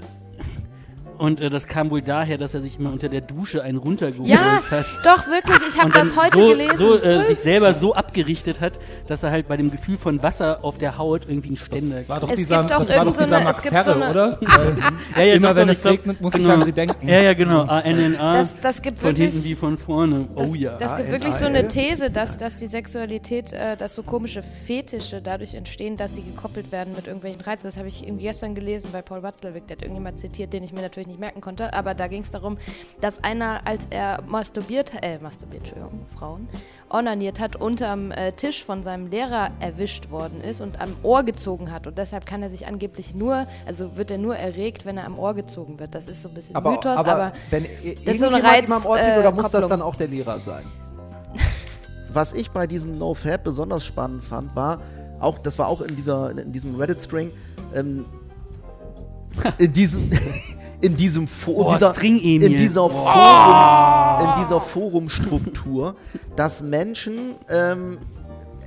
und 1.23 1.39
äh, 1.39 1.49
das 1.49 1.67
kam 1.67 1.89
wohl 1.89 2.01
daher, 2.01 2.37
dass 2.37 2.53
er 2.53 2.59
sich 2.61 2.77
immer 2.77 2.91
unter 2.91 3.07
der 3.07 3.21
Dusche 3.21 3.63
einen 3.63 3.77
runtergeholt 3.77 4.29
Ja, 4.29 4.59
hat. 4.69 4.85
doch, 5.05 5.25
wirklich, 5.27 5.57
ich 5.69 5.79
habe 5.81 5.89
das 5.91 6.17
heute 6.17 6.37
so, 6.37 6.47
gelesen. 6.49 6.75
so 6.77 6.99
äh, 7.01 7.23
sich 7.23 7.39
selber 7.39 7.73
so 7.73 7.93
abgerichtet 7.95 8.59
hat, 8.59 8.77
dass 9.07 9.23
er 9.23 9.31
halt 9.31 9.47
bei 9.47 9.55
dem 9.55 9.71
Gefühl 9.71 9.97
von 9.97 10.21
Wasser 10.21 10.59
auf 10.65 10.77
der 10.77 10.97
Haut 10.97 11.21
irgendwie 11.25 11.47
einen 11.47 11.57
Ständer 11.57 12.05
War 12.09 12.19
doch 12.19 12.29
Es 12.29 12.35
dieser, 12.35 12.57
gibt 12.59 12.71
doch 12.71 12.89
irgend 12.89 13.15
so 13.15 13.23
eine- 13.23 13.49
es 13.49 13.61
gibt 13.61 13.73
Herre, 13.73 13.83
so 13.85 13.91
eine- 13.93 14.09
oder? 14.09 14.37
Weil 14.41 14.77
Ja, 15.15 15.23
ja, 15.23 15.33
immer 15.35 15.49
doch, 15.49 15.55
wenn 15.55 15.67
doch, 15.67 15.71
es 15.71 15.77
ich 15.77 15.81
glaub, 15.83 15.93
regnet, 15.93 16.21
muss 16.21 16.33
ich 16.33 16.41
genau. 16.41 16.53
an 16.55 16.61
sie 16.65 16.71
denken. 16.73 17.07
Ja, 17.07 17.21
ja, 17.21 17.33
genau. 17.33 17.61
ANNA. 17.61 18.33
das, 18.33 18.55
das 18.59 18.81
gibt 18.81 18.99
von 18.99 19.15
hinten 19.15 19.41
wie 19.45 19.55
von 19.55 19.77
vorne. 19.77 20.27
Das, 20.35 20.49
oh 20.49 20.55
ja. 20.55 20.77
das 20.77 20.93
gibt 20.97 21.09
wirklich 21.09 21.35
so 21.35 21.45
eine 21.45 21.69
These, 21.69 22.11
dass, 22.11 22.35
dass 22.35 22.57
die 22.57 22.67
Sexualität, 22.67 23.53
äh, 23.53 23.77
dass 23.77 23.95
so 23.95 24.03
komische 24.03 24.43
Fetische 24.43 25.21
dadurch 25.21 25.53
entstehen, 25.53 25.95
dass 25.95 26.15
sie 26.15 26.23
gekoppelt 26.23 26.73
werden 26.73 26.93
mit 26.97 27.07
irgendwelchen 27.07 27.41
Reizen. 27.41 27.65
Das 27.67 27.77
habe 27.77 27.87
ich 27.87 28.05
irgendwie 28.05 28.23
gestern 28.25 28.55
gelesen 28.55 28.89
bei 28.91 29.01
Paul 29.01 29.23
Watzlawick, 29.23 29.67
der 29.67 29.77
hat 29.77 29.83
irgendjemand 29.83 30.19
zitiert, 30.19 30.51
den 30.51 30.63
ich 30.63 30.73
mir 30.73 30.81
natürlich 30.81 31.07
nicht 31.07 31.12
merken 31.19 31.41
konnte. 31.41 31.73
Aber 31.73 31.93
da 31.93 32.07
ging 32.07 32.21
es 32.21 32.31
darum, 32.31 32.57
dass 33.01 33.23
einer, 33.23 33.65
als 33.65 33.87
er 33.89 34.21
masturbiert, 34.27 34.93
äh, 35.01 35.19
masturbiert, 35.19 35.63
Entschuldigung, 35.63 36.05
Frauen, 36.17 36.47
onaniert 36.89 37.39
hat, 37.39 37.55
unterm 37.55 38.11
äh, 38.11 38.31
Tisch 38.31 38.63
von 38.63 38.83
seinem 38.83 39.07
Lehrer 39.07 39.49
erwischt 39.59 40.09
worden 40.11 40.41
ist 40.41 40.61
und 40.61 40.79
am 40.79 40.95
Ohr 41.03 41.23
gezogen 41.23 41.71
hat. 41.71 41.87
Und 41.87 41.97
deshalb 41.97 42.25
kann 42.25 42.41
er 42.43 42.49
sich 42.49 42.67
angeblich 42.67 43.15
nur, 43.15 43.47
also 43.65 43.95
wird 43.97 44.11
er 44.11 44.17
nur 44.17 44.35
erregt, 44.35 44.85
wenn 44.85 44.97
er 44.97 45.05
am 45.05 45.17
Ohr 45.17 45.33
gezogen 45.33 45.79
wird. 45.79 45.95
Das 45.95 46.07
ist 46.07 46.21
so 46.21 46.29
ein 46.29 46.35
bisschen 46.35 46.55
Aber, 46.55 46.71
Mythos, 46.71 46.97
aber, 46.97 47.11
aber 47.11 47.33
wenn 47.49 47.65
ist 47.65 47.71
so 47.81 47.85
irgendjemand 48.11 48.33
eine 48.35 48.43
Reiz- 48.43 48.71
am 48.71 48.85
Ort 48.85 49.01
zieht, 49.01 49.15
äh, 49.15 49.19
oder 49.19 49.31
muss 49.31 49.43
das 49.43 49.51
Kopplung. 49.51 49.69
dann 49.69 49.81
auch 49.81 49.95
der 49.95 50.07
Lehrer 50.07 50.39
sein? 50.39 50.63
Was 52.13 52.33
ich 52.33 52.51
bei 52.51 52.67
diesem 52.67 52.91
No-Fab 52.97 53.43
besonders 53.43 53.83
spannend 53.83 54.23
fand, 54.23 54.55
war, 54.55 54.79
auch, 55.19 55.39
das 55.39 55.57
war 55.57 55.67
auch 55.67 55.81
in, 55.81 55.95
dieser, 55.95 56.31
in 56.37 56.51
diesem 56.51 56.75
Reddit-String, 56.75 57.31
ähm, 57.73 58.05
in 59.57 59.73
diesem, 59.73 60.11
in 60.83 60.97
diesem 60.97 61.27
Forum, 61.27 61.67
Oh, 61.67 61.73
dieser, 61.73 62.01
in 62.03 62.57
dieser 62.57 62.89
Forum, 62.89 64.27
in 64.27 64.41
dieser 64.43 64.59
Forumstruktur, 64.59 65.95
dass 66.35 66.61
Menschen 66.61 67.35
ähm, 67.49 67.99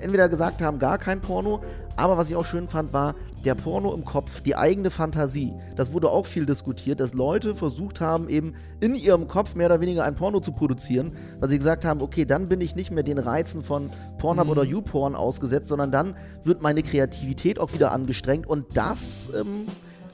entweder 0.00 0.28
gesagt 0.30 0.62
haben, 0.62 0.78
gar 0.78 0.96
kein 0.96 1.20
Porno, 1.20 1.61
aber 1.94 2.16
was 2.16 2.30
ich 2.30 2.37
auch 2.37 2.46
schön 2.46 2.68
fand, 2.68 2.94
war 2.94 3.14
der 3.44 3.54
Porno 3.54 3.92
im 3.94 4.04
Kopf, 4.06 4.40
die 4.40 4.56
eigene 4.56 4.90
Fantasie. 4.90 5.52
Das 5.76 5.92
wurde 5.92 6.11
auch 6.11 6.25
viel 6.25 6.46
diskutiert, 6.46 7.00
dass 7.00 7.12
Leute 7.12 7.54
versucht 7.54 8.00
haben, 8.00 8.30
eben 8.30 8.54
in 8.80 8.94
ihrem 8.94 9.28
Kopf 9.28 9.54
mehr 9.54 9.66
oder 9.66 9.80
weniger 9.82 10.04
ein 10.04 10.14
Porno 10.14 10.40
zu 10.40 10.52
produzieren, 10.52 11.12
weil 11.38 11.50
sie 11.50 11.58
gesagt 11.58 11.85
haben, 11.85 12.00
okay, 12.00 12.25
dann 12.25 12.49
bin 12.49 12.62
ich 12.62 12.76
nicht 12.76 12.90
mehr 12.90 13.02
den 13.02 13.18
Reizen 13.18 13.62
von 13.62 13.90
Pornhub 14.18 14.49
oder 14.49 14.64
YouPorn 14.64 15.14
ausgesetzt, 15.14 15.68
sondern 15.68 15.90
dann 15.90 16.16
wird 16.44 16.62
meine 16.62 16.82
Kreativität 16.82 17.58
auch 17.58 17.75
wieder 17.75 17.92
angestrengt. 17.92 18.46
Und 18.46 18.76
das 18.76 19.30
ähm, 19.38 19.66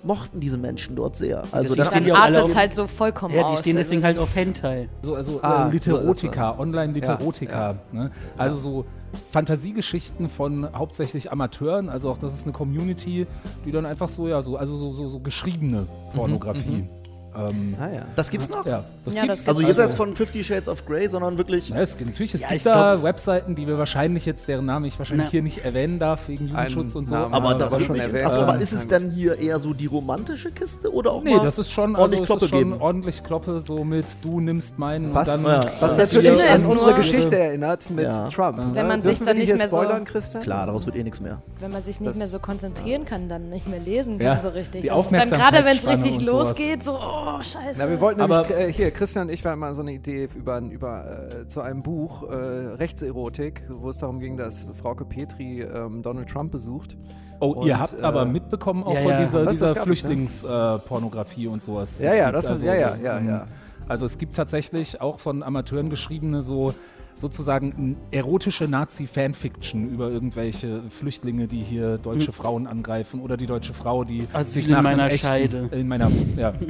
mochten 0.04 0.40
diese 0.40 0.58
Menschen 0.58 0.96
dort 0.96 1.16
sehr. 1.16 1.44
Also 1.52 1.74
das 1.74 1.86
stehen 1.88 1.94
dann 1.98 2.04
die 2.04 2.12
auch 2.12 2.16
alle 2.16 2.24
artet 2.38 2.44
es 2.44 2.50
auf- 2.52 2.56
halt 2.56 2.74
so 2.74 2.86
vollkommen 2.86 3.34
Ja, 3.34 3.42
aus. 3.44 3.52
die 3.52 3.56
stehen 3.58 3.76
deswegen 3.76 4.04
also, 4.04 4.20
halt 4.20 4.28
auf 4.28 4.34
Hentai. 4.36 4.88
So, 5.02 5.14
also 5.14 5.40
Ah, 5.42 5.68
äh, 5.68 5.70
Literotika, 5.72 6.54
so, 6.56 6.62
Online-Literotika. 6.62 7.76
Ne? 7.92 8.10
Also 8.36 8.56
so 8.56 8.84
Fantasiegeschichten 9.30 10.28
von 10.28 10.68
hauptsächlich 10.74 11.30
Amateuren, 11.32 11.88
also 11.88 12.10
auch 12.10 12.18
das 12.18 12.34
ist 12.34 12.44
eine 12.44 12.52
Community, 12.52 13.26
die 13.64 13.70
dann 13.72 13.84
einfach 13.86 14.08
so, 14.08 14.26
ja, 14.28 14.40
so, 14.42 14.56
also 14.56 14.76
so, 14.76 14.92
so, 14.92 15.08
so 15.08 15.20
geschriebene 15.20 15.86
Pornografie. 16.14 16.84
Ähm, 17.34 17.74
Ah 17.80 17.88
ja. 17.94 18.02
Das 18.14 18.30
gibt's 18.30 18.50
noch? 18.50 18.66
ja, 18.66 18.84
das 19.04 19.14
Ja, 19.14 19.22
gibt's. 19.22 19.40
das 19.40 19.48
Also 19.48 19.62
jenseits 19.62 19.94
von 19.94 20.14
Fifty 20.14 20.44
Shades 20.44 20.68
of 20.68 20.84
Grey, 20.84 21.08
sondern 21.08 21.38
wirklich. 21.38 21.70
Ja, 21.70 21.76
es, 21.80 21.98
natürlich, 21.98 22.34
es 22.34 22.40
Ja, 22.42 22.48
gibt 22.48 22.62
glaub, 22.62 22.74
da 22.74 22.92
es- 22.92 23.04
Webseiten, 23.04 23.54
die 23.54 23.66
wir 23.66 23.78
wahrscheinlich 23.78 24.26
jetzt, 24.26 24.48
deren 24.48 24.66
Namen 24.66 24.84
ich 24.84 24.98
wahrscheinlich 24.98 25.26
Na. 25.28 25.30
hier 25.30 25.42
nicht 25.42 25.64
erwähnen 25.64 25.98
darf, 25.98 26.28
wegen 26.28 26.48
Jugendschutz 26.48 26.94
und 26.94 27.08
so. 27.08 27.14
Namen 27.14 27.32
aber 27.32 27.54
das 27.54 27.72
aber 27.72 27.80
schon 27.80 27.96
erwähnt. 27.98 28.26
Achso, 28.26 28.40
aber 28.40 28.58
ist 28.60 28.72
es 28.72 28.86
denn 28.86 29.10
hier 29.10 29.38
eher 29.38 29.58
so 29.60 29.72
die 29.72 29.86
romantische 29.86 30.50
Kiste 30.52 30.92
oder 30.92 31.12
auch 31.12 31.22
Nee, 31.22 31.36
mal 31.36 31.44
das 31.44 31.58
ist 31.58 31.70
schon, 31.72 31.90
also 31.96 32.02
ordentlich 32.02 32.20
es 32.22 32.26
Kloppe 32.26 32.44
ist 32.44 32.50
schon 32.50 32.58
geben? 32.58 32.80
ordentlich 32.80 33.22
Kloppe, 33.24 33.60
so 33.60 33.84
mit 33.84 34.04
du 34.22 34.40
nimmst 34.40 34.78
meinen 34.78 35.14
Was, 35.14 35.28
und 35.36 35.44
dann. 35.44 35.62
Ja. 35.62 35.70
was 35.80 35.96
natürlich 35.96 36.44
an 36.44 36.66
unsere 36.66 36.94
Geschichte 36.94 37.38
erinnert 37.38 37.88
mit 37.90 38.04
Ja. 38.04 38.28
Trump. 38.28 38.58
Wenn 38.74 38.88
man 38.88 39.02
sich 39.02 39.20
dann 39.20 39.38
nicht 39.38 39.56
mehr 39.56 39.68
so- 39.68 39.76
spoilern, 39.78 40.04
Christian? 40.04 40.42
Klar, 40.42 40.66
daraus 40.66 40.84
wird 40.86 40.96
eh 40.96 41.02
nichts 41.02 41.20
mehr. 41.20 41.40
Wenn 41.60 41.70
man 41.70 41.82
sich 41.82 42.00
nicht 42.00 42.16
mehr 42.16 42.26
so 42.26 42.38
konzentrieren 42.40 43.04
kann, 43.06 43.28
dann 43.28 43.48
nicht 43.48 43.68
mehr 43.68 43.80
lesen 43.80 44.18
kann 44.18 44.42
so 44.42 44.48
richtig. 44.50 44.86
dann 44.86 45.30
gerade, 45.30 45.64
wenn 45.64 45.76
es 45.76 45.86
richtig 45.86 46.20
losgeht, 46.20 46.84
so, 46.84 46.92
oh, 47.24 47.42
scheiße. 47.42 47.80
Na, 47.82 47.88
wir 47.90 48.00
wollten 48.00 48.20
Aber- 48.20 48.42
nämlich, 48.48 48.56
äh, 48.56 48.72
hier, 48.72 48.90
Christian 48.90 49.28
und 49.28 49.32
ich 49.32 49.44
waren 49.44 49.58
mal 49.58 49.74
so 49.74 49.82
eine 49.82 49.92
Idee 49.92 50.28
über, 50.34 50.58
über 50.60 51.28
äh, 51.42 51.46
zu 51.48 51.60
einem 51.60 51.82
Buch, 51.82 52.24
äh, 52.24 52.34
Rechtserotik, 52.34 53.62
wo 53.68 53.90
es 53.90 53.98
darum 53.98 54.20
ging, 54.20 54.36
dass 54.36 54.70
Frauke 54.80 55.04
Petri 55.04 55.62
ähm, 55.62 56.02
Donald 56.02 56.28
Trump 56.28 56.52
besucht. 56.52 56.96
Oh, 57.40 57.52
Und, 57.52 57.66
ihr 57.66 57.78
habt 57.78 57.98
äh, 57.98 58.02
aber 58.02 58.24
mitbekommen 58.24 58.84
auch 58.84 58.94
ja, 58.94 59.00
von 59.00 59.12
dieser, 59.24 59.44
das 59.44 59.52
dieser 59.58 59.74
ne? 59.74 59.80
Flüchtlingspornografie 59.80 61.46
und 61.48 61.62
sowas. 61.62 61.98
Ja, 61.98 62.14
ja, 62.14 62.24
gibt 62.26 62.36
das 62.36 62.50
ist- 62.50 62.62
ja, 62.62 62.74
ja, 62.74 62.96
ja, 63.02 63.18
ähm, 63.18 63.28
ja. 63.28 63.46
Also 63.88 64.06
es 64.06 64.16
gibt 64.16 64.36
tatsächlich 64.36 65.00
auch 65.00 65.18
von 65.18 65.42
Amateuren 65.42 65.90
geschriebene 65.90 66.42
so 66.42 66.72
sozusagen 67.14 67.96
erotische 68.10 68.64
Nazi-Fanfiction 68.68 69.88
über 69.90 70.10
irgendwelche 70.10 70.82
Flüchtlinge, 70.90 71.46
die 71.46 71.62
hier 71.62 71.98
deutsche 71.98 72.32
Frauen 72.32 72.66
angreifen 72.66 73.20
oder 73.20 73.36
die 73.36 73.46
deutsche 73.46 73.74
Frau, 73.74 74.04
die 74.04 74.26
Asyl 74.32 74.52
sich 74.54 74.66
in 74.66 74.72
nach 74.72 74.82
meiner 74.82 75.06
echten, 75.06 75.18
Scheide. 75.26 75.68
In 75.72 75.88
meiner, 75.88 76.10
ja. 76.36 76.52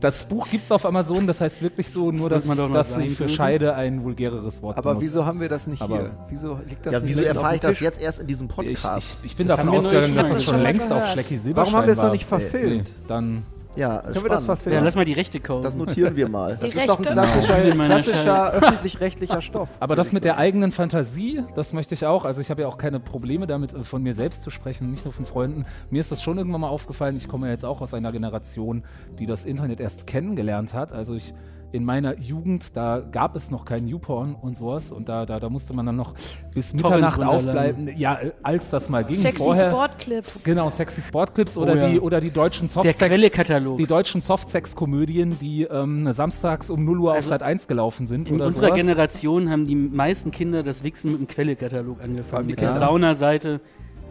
Das 0.00 0.26
Buch 0.28 0.46
gibt 0.48 0.64
es 0.66 0.70
auf 0.70 0.86
Amazon, 0.86 1.26
das 1.26 1.40
heißt 1.40 1.60
wirklich 1.60 1.88
so, 1.88 2.12
nur 2.12 2.30
wird 2.30 2.46
dass, 2.46 2.72
dass 2.72 2.94
sie 2.94 3.08
für. 3.08 3.28
Scheide 3.28 3.74
ein 3.74 4.04
vulgäreres 4.04 4.62
Wort 4.62 4.78
Aber 4.78 4.90
benutzt. 4.90 5.02
wieso 5.06 5.26
haben 5.26 5.40
wir 5.40 5.48
das 5.48 5.66
nicht 5.66 5.82
Aber- 5.82 5.98
hier? 5.98 6.10
Wieso 6.28 6.60
liegt 6.68 6.86
das 6.86 6.92
Ja, 6.92 7.00
nicht 7.00 7.08
wieso 7.16 7.22
erfahre 7.22 7.48
auf 7.48 7.54
ich 7.56 7.60
das 7.62 7.80
jetzt 7.80 8.00
erst 8.00 8.20
in 8.20 8.28
diesem 8.28 8.46
Ich, 8.48 8.54
Podcast? 8.54 9.18
ich, 9.24 9.32
ich 9.32 9.36
bin 9.36 9.48
Das 9.48 9.56
davon 9.56 9.74
ausgegangen, 9.74 10.14
dass 10.14 10.26
schon 10.26 10.30
das 10.30 10.44
schon 10.44 10.62
längst 10.62 10.82
auf 10.82 10.88
gehört. 10.90 11.08
Schlecki 11.08 11.38
Silberstein 11.38 11.56
Warum 11.56 11.72
haben 11.74 11.82
wir 11.82 11.88
das 11.88 11.96
noch 11.96 12.04
war. 12.04 12.12
nicht 12.12 12.26
verfilmt? 12.26 12.88
Nee, 12.88 13.04
dann 13.08 13.42
ja, 13.76 13.98
Können 14.00 14.14
wir 14.14 14.22
das 14.22 14.22
spannend. 14.22 14.44
verfilmen? 14.44 14.78
Ja, 14.78 14.84
lass 14.84 14.96
mal 14.96 15.04
die 15.04 15.12
Rechte 15.12 15.40
kaufen. 15.40 15.62
Das 15.62 15.76
notieren 15.76 16.16
wir 16.16 16.28
mal. 16.28 16.56
Die 16.56 16.66
das 16.66 16.74
ist 16.74 16.88
doch 16.88 16.98
ein 16.98 17.04
Rechte? 17.04 17.12
klassischer, 17.12 17.74
klassischer 17.84 18.50
öffentlich-rechtlicher 18.52 19.40
Stoff. 19.40 19.68
Aber 19.80 19.94
das 19.96 20.12
mit 20.12 20.24
der 20.24 20.38
eigenen 20.38 20.72
Fantasie, 20.72 21.42
das 21.54 21.72
möchte 21.72 21.94
ich 21.94 22.06
auch. 22.06 22.24
Also 22.24 22.40
ich 22.40 22.50
habe 22.50 22.62
ja 22.62 22.68
auch 22.68 22.78
keine 22.78 23.00
Probleme 23.00 23.46
damit, 23.46 23.72
äh, 23.74 23.84
von 23.84 24.02
mir 24.02 24.14
selbst 24.14 24.42
zu 24.42 24.50
sprechen, 24.50 24.90
nicht 24.90 25.04
nur 25.04 25.12
von 25.14 25.26
Freunden. 25.26 25.64
Mir 25.90 26.00
ist 26.00 26.10
das 26.10 26.22
schon 26.22 26.38
irgendwann 26.38 26.62
mal 26.62 26.68
aufgefallen. 26.68 27.16
Ich 27.16 27.28
komme 27.28 27.46
ja 27.46 27.52
jetzt 27.52 27.64
auch 27.64 27.80
aus 27.80 27.94
einer 27.94 28.12
Generation, 28.12 28.84
die 29.18 29.26
das 29.26 29.44
Internet 29.44 29.80
erst 29.80 30.06
kennengelernt 30.06 30.74
hat. 30.74 30.92
Also 30.92 31.14
ich 31.14 31.34
in 31.72 31.84
meiner 31.84 32.18
Jugend, 32.18 32.76
da 32.76 33.00
gab 33.00 33.36
es 33.36 33.50
noch 33.50 33.64
kein 33.64 33.86
YouPorn 33.86 34.34
und 34.34 34.56
sowas. 34.56 34.90
Und 34.90 35.08
da, 35.08 35.26
da, 35.26 35.38
da 35.38 35.48
musste 35.50 35.74
man 35.74 35.84
dann 35.86 35.96
noch 35.96 36.14
bis 36.54 36.72
Mitternacht 36.72 37.22
aufbleiben. 37.22 37.90
Ja, 37.98 38.18
als 38.42 38.70
das 38.70 38.88
mal 38.88 39.04
ging. 39.04 39.16
Sexy 39.18 39.44
Vorher, 39.44 39.70
Sportclips. 39.70 40.44
Genau, 40.44 40.70
sexy 40.70 41.02
Sportclips 41.02 41.58
oder, 41.58 41.72
Oh 41.72 41.76
ja. 41.76 41.88
die, 41.90 42.00
oder 42.00 42.20
die 42.20 42.30
deutschen 42.30 42.68
Der 42.68 42.72
Softsex. 42.72 42.98
Quellekatalog. 42.98 43.76
Die 43.78 43.86
deutschen 43.86 44.20
Softsex-Komödien, 44.20 45.38
die 45.40 45.64
ähm, 45.64 46.10
samstags 46.12 46.70
um 46.70 46.84
0 46.84 46.98
Uhr 47.00 47.12
Also 47.14 47.26
auf 47.26 47.30
Sat 47.30 47.42
1 47.42 47.66
gelaufen 47.68 48.06
sind. 48.06 48.28
In 48.28 48.36
oder 48.36 48.46
unserer 48.46 48.66
sowas. 48.68 48.76
Generation 48.78 49.50
haben 49.50 49.66
die 49.66 49.74
meisten 49.76 50.30
Kinder 50.30 50.62
das 50.62 50.82
Wichsen 50.82 51.12
mit 51.12 51.20
dem 51.20 51.28
Quellekatalog 51.28 52.02
angefangen. 52.02 52.46
Mit 52.46 52.60
der 52.60 52.70
Ja. 52.70 52.78
Sauna-Seite 52.78 53.60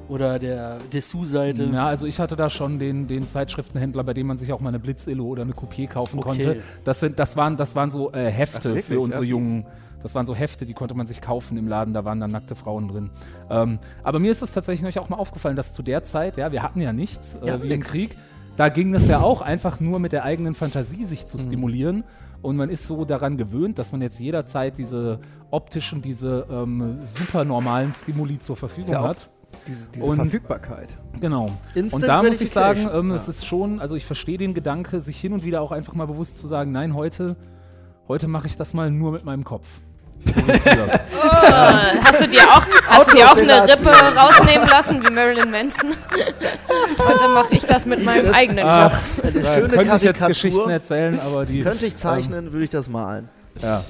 oder 0.09 0.39
der 0.39 0.77
Dessous-Seite. 0.93 1.65
Ja, 1.65 1.87
also 1.87 2.05
ich 2.05 2.19
hatte 2.19 2.35
da 2.35 2.49
schon 2.49 2.79
den, 2.79 3.07
den 3.07 3.27
Zeitschriftenhändler, 3.27 4.03
bei 4.03 4.13
dem 4.13 4.27
man 4.27 4.37
sich 4.37 4.53
auch 4.53 4.59
mal 4.61 4.69
eine 4.69 4.79
Blitzillo 4.79 5.25
oder 5.25 5.41
eine 5.43 5.53
Coupé 5.53 5.87
kaufen 5.87 6.19
Okay. 6.19 6.27
konnte. 6.29 6.57
Das, 6.83 6.99
sind, 6.99 7.19
das, 7.19 7.35
waren, 7.35 7.57
das 7.57 7.75
waren 7.75 7.91
so 7.91 8.11
äh, 8.13 8.29
Hefte 8.31 8.75
Ach, 8.79 8.83
für 8.83 8.99
unsere 8.99 9.23
Ja. 9.23 9.29
Jungen. 9.31 9.65
Das 10.03 10.13
waren 10.15 10.25
so 10.27 10.35
Hefte, 10.35 10.65
die 10.65 10.73
konnte 10.73 10.93
man 10.93 11.07
sich 11.07 11.21
kaufen 11.21 11.57
im 11.57 11.67
Laden, 11.67 11.93
da 11.93 12.05
waren 12.05 12.19
dann 12.19 12.31
nackte 12.31 12.55
Frauen 12.55 12.87
drin. 12.87 13.09
Ähm, 13.49 13.79
aber 14.03 14.19
mir 14.19 14.31
ist 14.31 14.41
es 14.43 14.51
tatsächlich 14.51 14.99
auch 14.99 15.09
mal 15.09 15.17
aufgefallen, 15.17 15.55
dass 15.55 15.73
zu 15.73 15.81
der 15.81 16.03
Zeit, 16.03 16.37
ja, 16.37 16.51
wir 16.51 16.61
hatten 16.61 16.79
ja 16.79 16.93
nichts, 16.93 17.35
Ja, 17.43 17.55
äh, 17.55 17.63
wie 17.63 17.67
nix. 17.69 17.87
im 17.87 17.91
Krieg, 17.91 18.17
da 18.55 18.69
ging 18.69 18.93
es 18.93 19.07
ja 19.07 19.19
auch 19.21 19.41
einfach 19.41 19.79
nur 19.79 19.99
mit 19.99 20.11
der 20.13 20.23
eigenen 20.23 20.53
Fantasie 20.55 21.03
sich 21.05 21.23
Mhm. 21.23 21.27
zu 21.27 21.37
stimulieren. 21.39 22.03
Und 22.43 22.55
man 22.55 22.69
ist 22.69 22.85
so 22.87 23.03
daran 23.05 23.35
gewöhnt, 23.37 23.79
dass 23.79 23.91
man 23.91 24.01
jetzt 24.03 24.19
jederzeit 24.19 24.77
diese 24.77 25.19
optischen, 25.49 26.03
diese 26.03 26.45
ähm, 26.49 26.99
super 27.03 27.43
normalen 27.43 27.91
Stimuli 27.93 28.37
zur 28.39 28.55
Verfügung 28.55 28.91
ja 28.91 28.99
auch 29.01 29.07
hat. 29.09 29.29
Diese, 29.67 29.89
diese 29.91 30.05
Und- 30.05 30.15
Verfügbarkeit. 30.17 30.97
Genau. 31.19 31.51
Instant 31.73 32.03
und 32.03 32.07
da 32.07 32.23
muss 32.23 32.39
ich 32.41 32.51
sagen, 32.51 32.87
ähm, 32.93 33.11
es 33.11 33.27
ist 33.27 33.45
schon, 33.45 33.79
also 33.79 33.95
ich 33.95 34.05
verstehe 34.05 34.37
den 34.37 34.53
Gedanke, 34.53 35.01
sich 35.01 35.19
hin 35.19 35.33
und 35.33 35.43
wieder 35.43 35.61
auch 35.61 35.71
einfach 35.71 35.93
mal 35.93 36.05
bewusst 36.07 36.37
zu 36.37 36.47
sagen, 36.47 36.71
nein, 36.71 36.93
heute, 36.93 37.35
heute 38.07 38.27
mache 38.27 38.47
ich 38.47 38.55
das 38.55 38.73
mal 38.73 38.91
nur 38.91 39.11
mit 39.11 39.25
meinem 39.25 39.43
Kopf. 39.43 39.65
Oh, 40.29 42.03
hast 42.03 42.21
du 42.21 42.27
dir 42.27 42.41
auch, 42.41 42.65
hast 42.87 43.11
du 43.11 43.15
dir 43.17 43.27
auch 43.31 43.37
eine. 43.37 43.63
Rippe 43.63 43.89
rausnehmen 43.89 44.67
lassen, 44.67 45.03
wie 45.03 45.11
Marilyn 45.11 45.51
Manson? 45.51 45.89
Heute 46.97 47.27
mache 47.33 47.53
ich 47.55 47.65
das 47.65 47.85
mit 47.85 48.03
meinem 48.03 48.33
eigenen 48.33 48.65
Ach, 48.65 48.91
Kopf. 48.91 49.23
Eine 49.23 49.31
schöne 49.31 49.67
könnte 49.69 49.95
ich 49.97 50.03
jetzt. 50.03 50.25
Geschichten 50.25 50.69
erzählen, 50.69 51.19
aber 51.19 51.45
die. 51.45 51.61
Könnte 51.61 51.85
ich 51.85 51.95
zeichnen, 51.95 52.51
würde 52.51 52.65
ich 52.65 52.69
das 52.71 52.87
malen. 52.89 53.29
Ähm, 53.57 53.63
ja. 53.63 53.83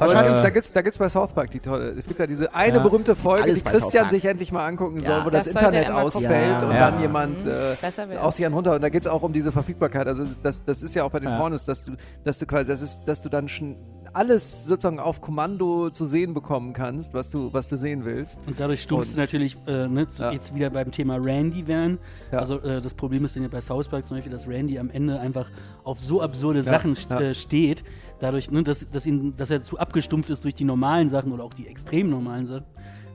Aber 0.00 0.12
Äh, 0.12 0.40
da 0.40 0.50
gibt 0.50 0.64
es 0.64 0.72
da 0.72 0.82
gibt's 0.82 0.98
bei 0.98 1.08
South 1.08 1.32
Park 1.32 1.50
die 1.50 1.60
tolle. 1.60 1.90
Es 1.90 2.06
gibt 2.08 2.18
ja 2.18 2.26
diese 2.26 2.54
eine 2.54 2.78
Ja. 2.78 2.82
berühmte 2.82 3.14
Folge, 3.14 3.52
die 3.54 3.60
Christian 3.60 4.08
sich 4.10 4.24
endlich 4.24 4.50
mal 4.50 4.66
angucken 4.66 5.00
soll, 5.00 5.24
wo 5.24 5.30
das, 5.30 5.44
Das 5.44 5.54
Internet 5.54 5.88
er 5.88 5.96
ausfällt 5.98 6.62
und 6.62 6.70
dann 6.70 7.00
jemand 7.00 7.46
äh, 7.46 7.76
aus 8.18 8.36
sich 8.36 8.50
runter. 8.50 8.74
Und 8.74 8.82
da 8.82 8.88
geht 8.88 9.02
es 9.02 9.06
auch 9.08 9.22
um 9.22 9.32
diese 9.32 9.52
Verfügbarkeit. 9.52 10.06
Also 10.06 10.24
das, 10.42 10.64
das 10.64 10.82
ist 10.82 10.94
ja 10.94 11.04
auch 11.04 11.10
bei 11.10 11.20
den. 11.20 11.30
Pornos, 11.30 11.64
dass 11.64 11.84
du, 11.84 11.92
dass 12.24 12.38
du 12.38 12.46
quasi, 12.46 12.66
das 12.66 12.82
ist, 12.82 13.00
dass 13.06 13.20
du 13.20 13.28
dann 13.28 13.48
schon 13.48 13.76
alles 14.12 14.64
sozusagen 14.66 14.98
auf 14.98 15.20
Kommando 15.20 15.90
zu 15.90 16.04
sehen 16.04 16.34
bekommen 16.34 16.72
kannst, 16.72 17.14
was 17.14 17.30
du, 17.30 17.52
was 17.52 17.68
du 17.68 17.76
sehen 17.76 18.04
willst. 18.04 18.38
Und 18.46 18.58
dadurch 18.58 18.82
stumpfst 18.82 19.10
Und- 19.12 19.16
du 19.16 19.20
natürlich, 19.20 19.56
äh, 19.66 19.88
ne, 19.88 20.08
zu, 20.08 20.22
Ja. 20.22 20.32
jetzt 20.32 20.54
wieder 20.54 20.70
beim 20.70 20.90
Thema 20.90 21.16
Randy 21.16 21.66
werden. 21.66 21.98
Ja. 22.32 22.38
Also 22.38 22.60
äh, 22.60 22.80
das 22.80 22.94
Problem 22.94 23.24
ist 23.24 23.36
dann 23.36 23.42
ja 23.44 23.48
bei 23.48 23.60
South 23.60 23.88
Park 23.88 24.06
zum 24.06 24.16
Beispiel, 24.16 24.32
dass 24.32 24.48
Randy 24.48 24.78
am 24.78 24.90
Ende 24.90 25.18
einfach 25.20 25.50
auf 25.84 26.00
so 26.00 26.20
absurde 26.22 26.58
Ja, 26.60 26.64
Sachen 26.64 26.96
äh, 27.10 27.34
steht, 27.34 27.84
dadurch, 28.18 28.50
ne, 28.50 28.62
dass, 28.62 28.88
dass, 28.90 29.06
ihn, 29.06 29.34
dass 29.36 29.50
er 29.50 29.62
zu 29.62 29.78
abgestumpft 29.78 30.30
ist 30.30 30.44
durch 30.44 30.54
die 30.54 30.64
normalen 30.64 31.08
Sachen 31.08 31.32
oder 31.32 31.44
auch 31.44 31.54
die 31.54 31.66
extrem 31.66 32.10
normalen 32.10 32.46
Sachen, 32.46 32.64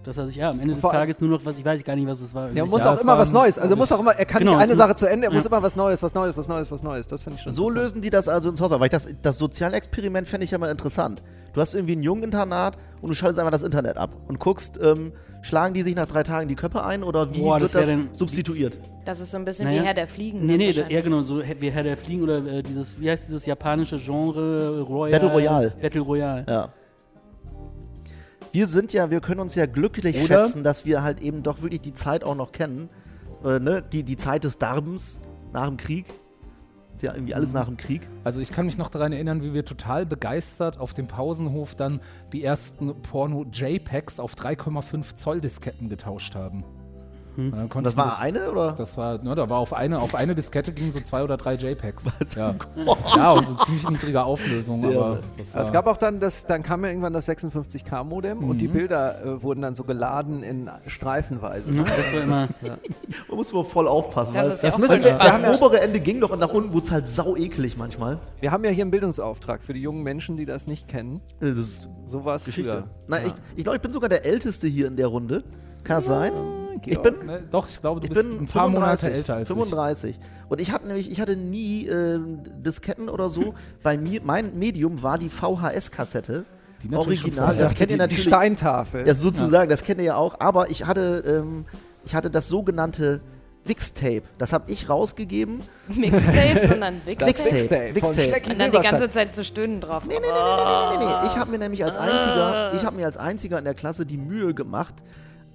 dass 0.05 0.17
er 0.17 0.27
sich 0.27 0.35
ja 0.37 0.49
am 0.49 0.59
Ende 0.59 0.73
des 0.75 0.81
Tages 0.81 1.19
nur 1.19 1.29
noch 1.31 1.45
was, 1.45 1.57
ich 1.57 1.65
weiß 1.65 1.83
gar 1.83 1.95
nicht, 1.95 2.07
was 2.07 2.21
es 2.21 2.33
war. 2.33 2.43
Ja, 2.43 2.47
irgendwelche- 2.63 2.71
muss 2.71 2.85
auch 2.85 3.01
immer 3.01 3.17
was 3.17 3.31
Neues. 3.31 3.57
Also 3.57 3.75
glaub 3.75 3.79
muss 3.79 3.91
auch 3.91 3.99
immer, 3.99 4.13
er 4.15 4.25
kann 4.25 4.39
Genau, 4.39 4.53
nicht 4.53 4.61
eine 4.61 4.71
muss- 4.71 4.77
Sache 4.77 4.95
zu 4.95 5.07
Ende, 5.09 5.27
er 5.27 5.33
muss 5.33 5.43
ja. 5.43 5.49
immer 5.49 5.61
was 5.63 5.75
Neues, 5.75 6.01
was 6.03 6.13
Neues, 6.13 6.37
was 6.37 6.47
Neues, 6.47 6.71
was 6.71 6.83
Neues. 6.83 7.07
Das 7.07 7.23
finde 7.23 7.37
ich 7.37 7.43
schon 7.43 7.53
So 7.53 7.69
lösen 7.69 8.01
die 8.01 8.09
das 8.09 8.27
also 8.27 8.49
in 8.49 8.55
Software. 8.55 8.79
Weil 8.79 8.87
ich 8.87 8.91
das, 8.91 9.07
das 9.21 9.37
Sozialexperiment 9.37 10.27
fände 10.27 10.45
ich 10.45 10.51
ja 10.51 10.57
mal 10.57 10.69
interessant. 10.71 11.21
Du 11.53 11.61
hast 11.61 11.73
irgendwie 11.73 11.95
ein 11.95 12.03
Jungeninternat 12.03 12.77
und 13.01 13.09
du 13.09 13.15
schaltest 13.15 13.39
einfach 13.39 13.51
das 13.51 13.63
Internet 13.63 13.97
ab 13.97 14.11
und 14.27 14.39
guckst, 14.39 14.79
ähm, 14.83 15.13
schlagen 15.41 15.73
die 15.73 15.83
sich 15.83 15.95
nach 15.95 16.05
drei 16.05 16.23
Tagen 16.23 16.47
die 16.47 16.55
Köpfe 16.55 16.83
ein 16.83 17.03
oder 17.03 17.33
wie 17.33 17.41
Boah, 17.41 17.59
das 17.59 17.73
wird 17.73 17.87
das 17.87 18.17
substituiert? 18.17 18.77
Das 19.05 19.19
ist 19.19 19.31
so 19.31 19.37
ein 19.37 19.45
bisschen 19.45 19.65
Naja. 19.67 19.81
wie 19.81 19.85
Herr 19.85 19.93
der 19.93 20.07
Fliegen. 20.07 20.45
Nee, 20.45 20.71
dann 20.73 20.85
nee, 20.87 20.93
ja 20.93 21.01
genau, 21.01 21.21
so 21.21 21.39
wie 21.59 21.69
Herr 21.71 21.83
der 21.83 21.95
Fliegen 21.97 22.23
oder 22.23 22.37
äh, 22.45 22.63
dieses, 22.63 22.99
wie 22.99 23.09
heißt 23.09 23.27
dieses 23.27 23.45
japanische 23.45 23.97
Genre? 23.97 24.81
Royal, 24.81 25.11
Battle 25.11 25.31
Royale. 25.31 25.73
Battle 25.81 26.01
Royale. 26.01 26.45
Ja. 26.49 26.69
Wir 28.55 28.69
sind 28.69 28.93
ja, 28.93 29.11
wir 29.11 29.19
können 29.19 29.41
uns 29.41 29.53
ja 29.55 29.65
glücklich 29.65 30.15
Oder- 30.15 30.45
schätzen, 30.45 30.63
dass 30.63 30.85
wir 30.85 31.03
halt 31.03 31.19
eben 31.19 31.43
doch 31.43 31.61
wirklich 31.61 31.81
die 31.81 31.93
Zeit 31.93 32.23
auch 32.23 32.35
noch 32.35 32.53
kennen. 32.53 32.87
Äh, 33.43 33.59
ne? 33.59 33.81
die, 33.81 34.03
die 34.03 34.15
Zeit 34.15 34.45
des 34.45 34.57
Darbens 34.57 35.19
nach 35.51 35.67
dem 35.67 35.75
Krieg. 35.75 36.05
Ist 36.95 37.03
ja 37.03 37.13
irgendwie 37.13 37.33
alles 37.33 37.51
nach 37.51 37.65
dem 37.65 37.75
Krieg. 37.75 38.07
Also 38.23 38.39
ich 38.39 38.53
kann 38.53 38.65
mich 38.65 38.77
noch 38.77 38.87
daran 38.87 39.11
erinnern, 39.11 39.43
wie 39.43 39.53
wir 39.53 39.65
total 39.65 40.05
begeistert 40.05 40.79
auf 40.79 40.93
dem 40.93 41.07
Pausenhof 41.07 41.75
dann 41.75 41.99
die 42.31 42.45
ersten 42.45 43.01
Porno-JPEGs 43.01 44.21
auf 44.21 44.35
3,5 44.35 45.17
Zoll 45.17 45.41
Disketten 45.41 45.89
getauscht 45.89 46.35
haben. 46.35 46.63
Dann 47.37 47.51
Und 47.63 47.69
konnte 47.69 47.89
das 47.89 47.97
war 47.97 48.19
eine 48.19 48.49
oder? 48.51 48.73
Das 48.77 48.97
war, 48.97 49.21
ne, 49.21 49.35
da 49.35 49.49
war 49.49 49.57
auf 49.59 49.73
eine, 49.73 49.99
auf 49.99 50.15
eine 50.15 50.35
Diskette 50.35 50.71
gingen 50.71 50.91
so 50.91 50.99
zwei 51.01 51.23
oder 51.23 51.37
drei 51.37 51.55
JPEGs. 51.55 52.05
Ja. 52.35 52.55
ja, 53.15 53.31
und 53.31 53.45
so 53.47 53.55
ziemlich 53.65 53.89
niedrige 53.89 54.23
Auflösung, 54.23 54.81
Ja. 54.89 54.99
aber 54.99 55.19
das 55.37 55.53
war, 55.53 55.61
Es 55.61 55.71
gab 55.71 55.87
auch 55.87 55.97
dann 55.97 56.19
das, 56.19 56.45
dann 56.45 56.63
kam 56.63 56.83
ja 56.83 56.89
irgendwann 56.89 57.13
das 57.13 57.27
56K-Modem 57.29 58.43
und 58.43 58.59
die 58.59 58.67
Bilder 58.67 59.23
äh, 59.23 59.41
wurden 59.43 59.61
dann 59.61 59.75
so 59.75 59.83
geladen 59.83 60.43
in 60.43 60.69
Streifenweise. 60.87 61.71
Mhm, 61.71 61.85
Das 61.85 62.13
war 62.13 62.21
immer. 62.23 62.47
Man 63.29 63.37
muss 63.37 63.53
wohl 63.53 63.63
voll 63.65 63.87
aufpassen. 63.87 64.33
Das 64.33 64.47
ist 64.53 64.63
ja 64.63 64.71
auch 64.71 64.77
müssen 64.77 65.03
haben 65.03 65.43
ja- 65.43 65.51
das 65.51 65.61
obere 65.61 65.81
Ende 65.81 65.99
ging 65.99 66.19
doch 66.21 66.29
und 66.31 66.39
nach 66.39 66.53
unten 66.53 66.73
wurde 66.73 66.85
es 66.85 66.91
halt 66.91 67.07
sau 67.09 67.35
eklig 67.35 67.77
manchmal. 67.77 68.19
Wir 68.39 68.51
haben 68.51 68.63
ja 68.63 68.71
hier 68.71 68.83
einen 68.83 68.91
Bildungsauftrag 68.91 69.63
für 69.63 69.73
die 69.73 69.81
jungen 69.81 70.03
Menschen, 70.03 70.37
die 70.37 70.45
das 70.45 70.67
nicht 70.67 70.87
kennen. 70.87 71.21
Äh, 71.41 71.49
Das 71.49 71.59
ist 71.59 71.89
So 72.05 72.25
war 72.25 72.35
es 72.35 72.45
Geschichte. 72.45 72.71
früher. 72.71 72.83
Nein, 73.07 73.21
ich, 73.27 73.33
ich 73.57 73.63
glaube, 73.63 73.77
ich 73.77 73.81
bin 73.81 73.91
sogar 73.91 74.09
der 74.09 74.25
Älteste 74.25 74.67
hier 74.67 74.87
in 74.87 74.95
der 74.95 75.07
Runde. 75.07 75.43
Kann 75.83 75.97
das 75.97 76.05
sein? 76.07 76.31
Ich 76.87 77.01
Georg. 77.01 77.19
bin, 77.19 77.27
Ne, 77.27 77.43
doch, 77.51 77.67
ich 77.67 77.81
glaube, 77.81 77.99
du 78.01 78.07
ich 78.07 78.13
bist 78.13 78.27
bin 78.29 78.41
ein 78.43 78.47
paar 78.47 78.65
35, 78.65 78.73
Monate 78.73 79.11
älter 79.11 79.35
als 79.35 79.47
35. 79.47 80.19
Und 80.49 80.61
ich 80.61 80.71
hatte 80.71 80.87
nämlich, 80.87 81.11
ich 81.11 81.19
hatte 81.19 81.35
nie 81.35 81.87
äh, 81.87 82.19
Disketten 82.57 83.09
oder 83.09 83.29
so. 83.29 83.55
Bei 83.83 83.97
mir, 83.97 84.21
mein 84.23 84.57
Medium 84.57 85.01
war 85.03 85.17
die 85.17 85.29
VHS-Kassette, 85.29 86.45
natürlich 86.87 87.23
Original, 87.23 87.55
das 87.55 87.73
kennt 87.73 87.79
ihr 87.79 87.87
die, 87.87 87.93
die 87.93 87.97
natürlich. 87.97 88.23
Steintafel. 88.23 89.07
Ja, 89.07 89.15
sozusagen, 89.15 89.69
das 89.69 89.83
kennt 89.83 89.99
ihr 89.99 90.05
ja 90.05 90.15
auch. 90.15 90.39
Aber 90.39 90.69
ich 90.69 90.85
hatte, 90.85 91.23
ähm, 91.25 91.65
ich 92.05 92.13
hatte 92.15 92.29
das 92.29 92.47
sogenannte 92.47 93.21
Wixtape. 93.65 94.21
Das 94.37 94.53
habe 94.53 94.71
ich 94.71 94.89
rausgegeben. 94.89 95.61
Mixtape, 95.87 96.67
sondern 96.67 97.01
das 97.17 97.27
Wixtape. 97.27 97.55
Wixtape. 97.55 97.95
Wixtape. 97.95 98.51
Und 98.51 98.59
dann 98.59 98.71
die 98.71 98.79
ganze. 98.79 99.09
Zeit 99.09 99.33
zu 99.33 99.43
stöhnen 99.43 99.81
drauf. 99.81 100.03
Nee, 100.07 100.15
nee, 100.15 100.19
nee, 100.21 100.27
nee, 100.27 100.63
nee, 100.63 100.97
nee, 100.97 101.05
nee, 101.05 101.21
nee. 101.21 101.27
Ich 101.27 101.37
habe 101.37 101.49
mir 101.51 101.57
nämlich 101.57 101.83
als 101.83 101.97
einziger, 101.97 102.73
ich 102.75 102.85
habe 102.85 102.95
mir 102.95 103.05
als 103.05 103.17
einziger 103.17 103.57
in 103.57 103.65
der 103.65 103.73
Klasse 103.73 104.05
die 104.05 104.17
Mühe 104.17 104.53
gemacht, 104.53 104.93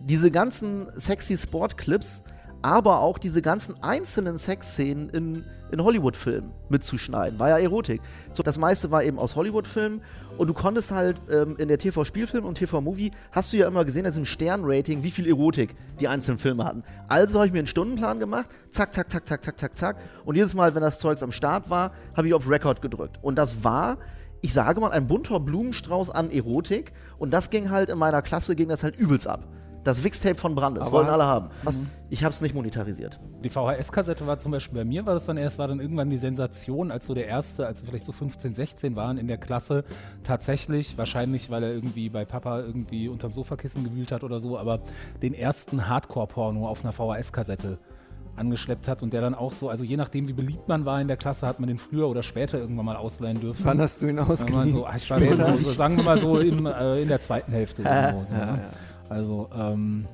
diese 0.00 0.30
ganzen 0.30 0.88
sexy 0.98 1.36
Sportclips, 1.36 2.22
aber 2.62 3.00
auch 3.00 3.18
diese 3.18 3.40
ganzen 3.40 3.82
einzelnen 3.82 4.36
Sexszenen 4.36 5.08
in, 5.10 5.44
in 5.70 5.82
Hollywood-Filmen 5.82 6.50
mitzuschneiden. 6.68 7.38
War 7.38 7.50
ja 7.50 7.58
Erotik. 7.58 8.02
So, 8.32 8.42
das 8.42 8.58
meiste 8.58 8.90
war 8.90 9.02
eben 9.02 9.18
aus 9.18 9.36
Hollywood-Filmen 9.36 10.02
und 10.36 10.46
du 10.46 10.54
konntest 10.54 10.90
halt 10.90 11.16
ähm, 11.30 11.56
in 11.58 11.68
der 11.68 11.78
TV-Spielfilm 11.78 12.44
und 12.44 12.56
TV-Movie 12.56 13.12
hast 13.32 13.52
du 13.52 13.58
ja 13.58 13.66
immer 13.66 13.84
gesehen, 13.84 14.04
dass 14.04 14.16
im 14.16 14.26
Sternrating, 14.26 15.02
wie 15.02 15.10
viel 15.10 15.26
Erotik 15.26 15.74
die 16.00 16.08
einzelnen 16.08 16.38
Filme 16.38 16.64
hatten. 16.64 16.82
Also 17.08 17.38
habe 17.38 17.46
ich 17.46 17.52
mir 17.52 17.60
einen 17.60 17.66
Stundenplan 17.66 18.18
gemacht, 18.18 18.50
zack, 18.70 18.92
zack, 18.92 19.10
zack, 19.10 19.26
zack, 19.26 19.44
zack, 19.44 19.58
zack, 19.58 19.76
zack. 19.76 19.96
Und 20.24 20.36
jedes 20.36 20.54
Mal, 20.54 20.74
wenn 20.74 20.82
das 20.82 20.98
Zeugs 20.98 21.22
am 21.22 21.32
Start 21.32 21.70
war, 21.70 21.92
habe 22.14 22.28
ich 22.28 22.34
auf 22.34 22.48
Record 22.48 22.82
gedrückt. 22.82 23.18
Und 23.22 23.36
das 23.36 23.64
war 23.64 23.98
ich 24.42 24.54
sage 24.54 24.80
mal, 24.80 24.90
ein 24.90 25.06
bunter 25.06 25.38
Blumenstrauß 25.38 26.10
an 26.10 26.30
Erotik 26.30 26.92
und 27.18 27.30
das 27.30 27.50
ging 27.50 27.70
halt 27.70 27.90
in 27.90 27.98
meiner 27.98 28.22
Klasse, 28.22 28.56
ging 28.56 28.68
das 28.68 28.82
halt 28.82 28.96
übelst 28.96 29.26
ab. 29.26 29.46
Das 29.82 30.04
Wixtape 30.04 30.34
von 30.38 30.54
Brandes, 30.54 30.82
Aber 30.82 30.92
wollen 30.92 31.06
hast- 31.06 31.14
alle 31.14 31.24
haben. 31.24 31.48
hast- 31.64 32.06
Ich 32.10 32.22
habe 32.22 32.30
es 32.32 32.40
nicht 32.42 32.54
monetarisiert. 32.54 33.18
Die 33.42 33.48
VHS-Kassette 33.48 34.26
war 34.26 34.38
zum 34.38 34.52
Beispiel 34.52 34.78
bei 34.80 34.84
mir, 34.84 35.06
war 35.06 35.14
das 35.14 35.24
dann 35.24 35.38
erst, 35.38 35.58
war 35.58 35.68
dann 35.68 35.80
irgendwann 35.80 36.10
die 36.10 36.18
Sensation, 36.18 36.90
als 36.90 37.06
so 37.06 37.14
der 37.14 37.26
erste, 37.26 37.66
als 37.66 37.80
wir 37.80 37.88
vielleicht 37.88 38.04
so 38.04 38.12
15, 38.12 38.52
16 38.52 38.94
waren 38.94 39.16
in 39.16 39.26
der 39.26 39.38
Klasse, 39.38 39.84
tatsächlich, 40.22 40.98
wahrscheinlich, 40.98 41.50
weil 41.50 41.62
er 41.62 41.72
irgendwie 41.72 42.10
bei 42.10 42.24
Papa 42.24 42.60
irgendwie 42.60 43.08
unterm 43.08 43.32
Sofakissen 43.32 43.82
gewühlt 43.84 44.12
hat 44.12 44.22
oder 44.22 44.38
so, 44.40 44.58
aber 44.58 44.80
den 45.22 45.32
ersten 45.34 45.88
Hardcore-Porno 45.88 46.66
auf 46.68 46.84
einer 46.84 46.92
VHS-Kassette 46.92 47.78
angeschleppt 48.36 48.88
hat 48.88 49.02
und 49.02 49.12
der 49.12 49.20
dann 49.20 49.34
auch 49.34 49.52
so, 49.52 49.68
also 49.68 49.84
je 49.84 49.96
nachdem, 49.96 50.28
wie 50.28 50.32
beliebt 50.32 50.66
man 50.68 50.86
war 50.86 51.00
in 51.00 51.08
der 51.08 51.16
Klasse, 51.16 51.46
hat 51.46 51.60
man 51.60 51.68
den 51.68 51.78
früher 51.78 52.08
oder 52.08 52.22
später 52.22 52.58
irgendwann 52.58 52.86
mal 52.86 52.96
ausleihen 52.96 53.40
dürfen. 53.40 53.64
Wann 53.64 53.80
hast 53.80 54.00
du 54.00 54.06
ihn 54.08 54.18
ausgeliehen? 54.18 54.72
so, 54.72 54.86
ah, 54.86 54.94
ich 54.96 55.10
nicht, 55.10 55.36
so, 55.38 55.56
so, 55.58 55.70
sagen 55.72 55.96
wir 55.96 56.04
mal 56.04 56.18
so 56.18 56.38
im, 56.38 56.64
äh, 56.66 57.02
in 57.02 57.08
der 57.08 57.20
zweiten 57.20 57.52
Hälfte. 57.52 57.82
irgendwo, 57.82 58.24
so, 58.28 58.32
ne? 58.34 58.68
Also, 59.10 59.50
ähm, 59.54 60.06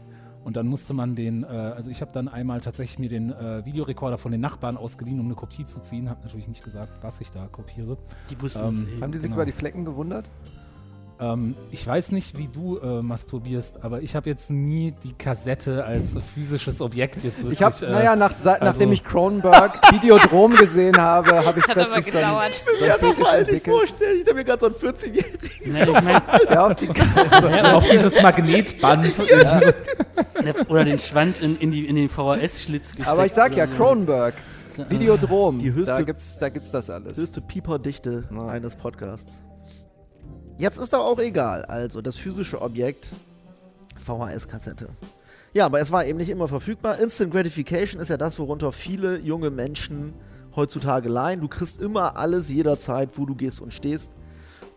und 0.45 0.57
dann 0.57 0.67
musste 0.69 0.95
man 0.95 1.15
den, 1.17 1.43
äh, 1.45 1.47
also 1.49 1.91
ich 1.91 2.00
habe 2.00 2.11
dann 2.12 2.29
einmal 2.29 2.61
tatsächlich 2.61 2.99
mir 2.99 3.09
den 3.09 3.31
äh, 3.33 3.65
Videorekorder 3.65 4.17
von 4.17 4.33
den 4.33 4.41
Nachbarn 4.41 4.76
ausgeliehen, 4.76 5.19
um 5.21 5.26
eine 5.26 5.35
Kopie 5.35 5.65
zu 5.67 5.81
ziehen. 5.81 6.09
Habe 6.09 6.23
natürlich 6.23 6.49
nicht 6.49 6.65
gesagt, 6.65 6.93
was 7.03 7.21
ich 7.21 7.31
da 7.31 7.47
kopiere. 7.47 7.99
Die 8.31 8.41
wussten 8.41 8.61
Ähm, 8.65 8.73
es 8.75 8.85
eh. 8.85 9.00
Haben 9.03 9.12
die 9.12 9.19
sich 9.19 9.26
Genau. 9.26 9.37
über 9.37 9.47
die 9.47 9.53
Flecken 9.53 9.85
gewundert? 9.85 10.31
Ähm, 11.18 11.54
ich 11.70 11.87
weiß 11.87 12.12
nicht, 12.12 12.37
wie 12.37 12.46
du 12.46 12.76
äh, 12.78 13.00
masturbierst, 13.00 13.76
aber 13.80 14.02
ich 14.02 14.14
habe 14.14 14.28
jetzt 14.28 14.50
nie 14.50 14.92
die 15.02 15.14
Kassette 15.14 15.82
als 15.85 16.02
physisches 16.35 16.82
Objekt 16.82 17.25
jetzt 17.25 17.38
wirklich. 17.38 17.54
Ich 17.54 17.62
habe, 17.62 17.87
äh, 17.87 17.90
naja, 17.90 18.16
nach, 18.16 18.32
seit, 18.38 18.61
nachdem 18.61 18.90
also- 18.90 18.92
ich 18.92 19.02
Cronenberg 19.04 19.80
Videodrom 19.92 20.54
gesehen 20.56 20.99
habe, 20.99 21.44
habe 21.46 21.58
ich 21.58 21.66
Hat 21.68 21.73
plötzlich 21.75 22.04
so 22.12 22.18
ein, 22.18 22.25
gedauert. 22.25 22.54
so 22.54 22.85
ein 22.85 22.92
Fetisch 23.14 23.32
entwickelt. 23.32 23.76
vorstellen, 23.76 24.18
ich 24.20 24.26
habe 24.26 24.35
mir 24.37 24.44
gerade 24.44 24.61
so 24.61 24.66
einen 24.66 24.75
14-Jährigen. 24.94 25.73
Nee, 25.73 25.82
ich 25.85 25.92
mein, 26.04 26.23
Ja, 26.50 26.66
auf 26.66 26.75
die 26.76 26.87
ja, 26.87 27.73
auf 27.75 27.88
dieses 27.88 28.23
Magnetband. 28.23 29.06
oder 30.68 30.85
den 30.85 30.99
Schwanz 30.99 31.40
in, 31.40 31.56
in, 31.58 31.70
die, 31.70 31.87
in 31.87 31.96
den 31.96 32.08
VHS-Schlitz 32.11 32.88
gesteckt. 32.90 33.08
Aber 33.08 33.25
ich 33.25 33.32
sag 33.32 33.56
ja. 33.56 33.66
Cronenberg, 33.66 34.35
Videodrom, 34.90 35.58
Die 35.58 35.73
höchste- 35.73 35.94
da 35.96 36.02
gibt's, 36.02 36.37
da 36.38 36.49
gibt's 36.50 36.70
das 36.70 36.90
alles. 36.90 37.16
Höchste 37.16 37.40
Pieperdichte 37.40 38.25
Ja. 38.30 38.46
eines 38.49 38.76
Podcasts. 38.76 39.40
Jetzt 40.58 40.78
ist 40.78 40.92
doch 40.92 41.04
auch 41.04 41.18
egal. 41.18 41.64
Also, 41.66 42.00
das 42.00 42.16
physische 42.16 42.60
Objekt 42.62 43.10
VHS-Kassette. 43.98 44.88
Ja, 45.52 45.66
aber 45.66 45.80
es 45.80 45.90
war 45.90 46.04
eben 46.04 46.18
nicht 46.18 46.30
immer 46.30 46.48
verfügbar. 46.48 46.98
Instant 46.98 47.32
Gratification 47.32 48.00
ist 48.00 48.08
ja 48.08 48.16
das, 48.16 48.38
worunter 48.38 48.72
viele 48.72 49.18
junge 49.18 49.50
Menschen 49.50 50.12
heutzutage 50.54 51.08
leihen. 51.08 51.40
Du 51.40 51.48
kriegst 51.48 51.80
immer 51.80 52.16
alles 52.16 52.50
jederzeit, 52.50 53.10
wo 53.14 53.26
du 53.26 53.34
gehst 53.34 53.60
und 53.60 53.72
stehst. 53.72 54.16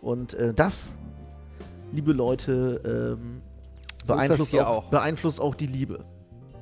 Und 0.01 0.33
äh, 0.35 0.53
das, 0.53 0.97
liebe 1.91 2.13
Leute, 2.13 3.17
ähm, 3.17 3.41
So 4.03 4.15
beeinflusst, 4.15 4.55
auch, 4.55 4.67
auch. 4.67 4.89
beeinflusst 4.89 5.41
auch 5.41 5.55
die 5.55 5.67
Liebe. 5.67 6.05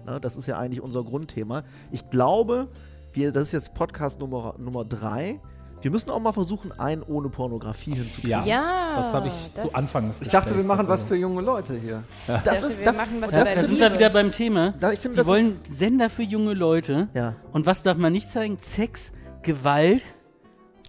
Na, 0.05 0.19
das 0.19 0.35
ist 0.35 0.47
ja 0.47 0.57
eigentlich 0.57 0.81
unser 0.81 1.03
Grundthema. 1.03 1.63
Ich 1.91 2.09
glaube, 2.09 2.67
wir, 3.13 3.31
das 3.31 3.47
ist 3.47 3.51
jetzt 3.51 3.73
Podcast 3.73 4.19
Nummer, 4.19 4.55
Nummer 4.57 4.85
drei. 4.85 5.39
Wir 5.87 5.91
müssen 5.93 6.09
auch 6.09 6.19
mal 6.19 6.33
versuchen, 6.33 6.77
einen 6.77 7.01
ohne 7.01 7.29
Pornografie 7.29 7.91
hinzukriegen. 7.91 8.29
Ja, 8.29 8.45
Ja, 8.45 9.01
das 9.03 9.13
habe 9.13 9.27
ich 9.29 9.33
das- 9.55 9.63
zu 9.69 9.73
Anfang 9.73 10.09
des 10.09 10.17
Ich 10.19 10.27
dachte, 10.27 10.53
wir 10.57 10.65
machen 10.65 10.89
was 10.89 11.01
für 11.01 11.15
junge 11.15 11.39
Leute 11.41 11.75
hier. 11.75 12.03
Das 12.27 12.43
Dafür, 12.43 12.69
ist 12.71 12.79
wir 12.79 12.85
das, 12.87 12.97
machen 12.97 13.21
was 13.21 13.31
das 13.31 13.39
für 13.39 13.45
Da 13.45 13.55
deine 13.55 13.67
sind 13.67 13.79
wir 13.79 13.93
wieder 13.93 14.09
beim 14.09 14.33
Thema. 14.33 14.73
Da, 14.81 14.91
ich 14.91 14.99
finde, 14.99 15.15
das 15.15 15.25
wollen 15.27 15.57
Sender 15.65 16.09
für 16.09 16.23
junge 16.23 16.53
Leute. 16.55 17.07
Ja. 17.13 17.35
Und 17.53 17.65
was 17.67 17.83
darf 17.83 17.95
man 17.95 18.11
nicht 18.11 18.29
zeigen? 18.29 18.57
Sex, 18.59 19.13
Gewalt 19.43 20.03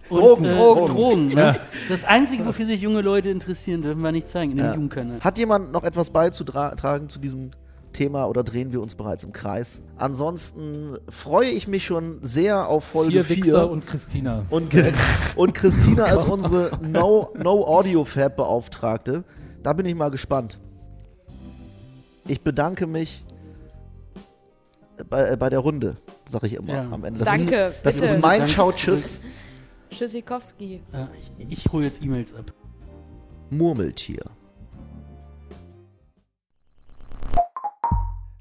und 0.09 0.19
Drogen, 0.19 0.43
äh, 0.43 0.47
Drogen. 0.49 0.85
Drogen 0.87 1.27
ne? 1.29 1.57
Das 1.87 2.03
Einzige, 2.03 2.45
wofür 2.45 2.65
sich 2.65 2.81
junge 2.81 2.99
Leute 2.99 3.29
interessieren, 3.29 3.81
dürfen 3.81 4.01
wir 4.01 4.11
nicht 4.11 4.27
zeigen 4.27 4.51
in 4.51 4.57
den 4.57 4.65
Ja. 4.65 4.73
Jugendkanal. 4.73 5.21
Hat 5.21 5.37
jemand 5.37 5.71
noch 5.71 5.85
etwas 5.85 6.09
beizutragen 6.09 7.07
zu 7.07 7.19
diesem 7.19 7.51
Thema 7.93 8.25
oder 8.27 8.43
drehen 8.43 8.71
wir 8.71 8.81
uns 8.81 8.95
bereits 8.95 9.23
im 9.23 9.33
Kreis? 9.33 9.83
Ansonsten 9.97 10.97
freue 11.09 11.49
ich 11.49 11.67
mich 11.67 11.85
schon 11.85 12.19
sehr 12.21 12.67
auf 12.67 12.83
Folge 12.85 13.23
Vier 13.23 13.35
4. 13.37 13.45
Wichser 13.45 13.69
und 13.71 13.85
Christina. 13.87 14.45
Und, 14.49 14.71
und 15.35 15.53
Christina 15.53 16.05
ist 16.07 16.25
unsere 16.27 16.79
No, 16.81 17.29
no 17.37 17.65
Audio 17.65 18.05
Fab 18.05 18.35
Beauftragte. 18.37 19.23
Da 19.63 19.73
bin 19.73 19.85
ich 19.85 19.95
mal 19.95 20.09
gespannt. 20.09 20.59
Ich 22.27 22.41
bedanke 22.41 22.85
mich 22.87 23.25
bei, 25.09 25.35
bei 25.35 25.49
der 25.49 25.59
Runde, 25.59 25.97
sage 26.29 26.47
ich 26.47 26.53
immer 26.53 26.73
Ja. 26.73 26.87
am 26.91 27.03
Ende. 27.03 27.19
Das 27.19 27.27
Danke, 27.27 27.55
Ist, 27.55 27.75
das 27.83 27.95
bitte. 27.95 28.05
ist 28.07 28.21
mein 28.21 28.39
Danke 28.41 28.53
Ciao, 28.53 28.71
zurück. 28.71 28.77
Tschüss. 28.99 29.23
Tschüssikowski. 29.91 30.81
Ja, 30.93 31.09
ich 31.39 31.65
ich 31.65 31.71
hole 31.71 31.85
jetzt 31.85 32.03
E-Mails 32.03 32.35
ab. 32.35 32.53
Murmeltier. 33.49 34.21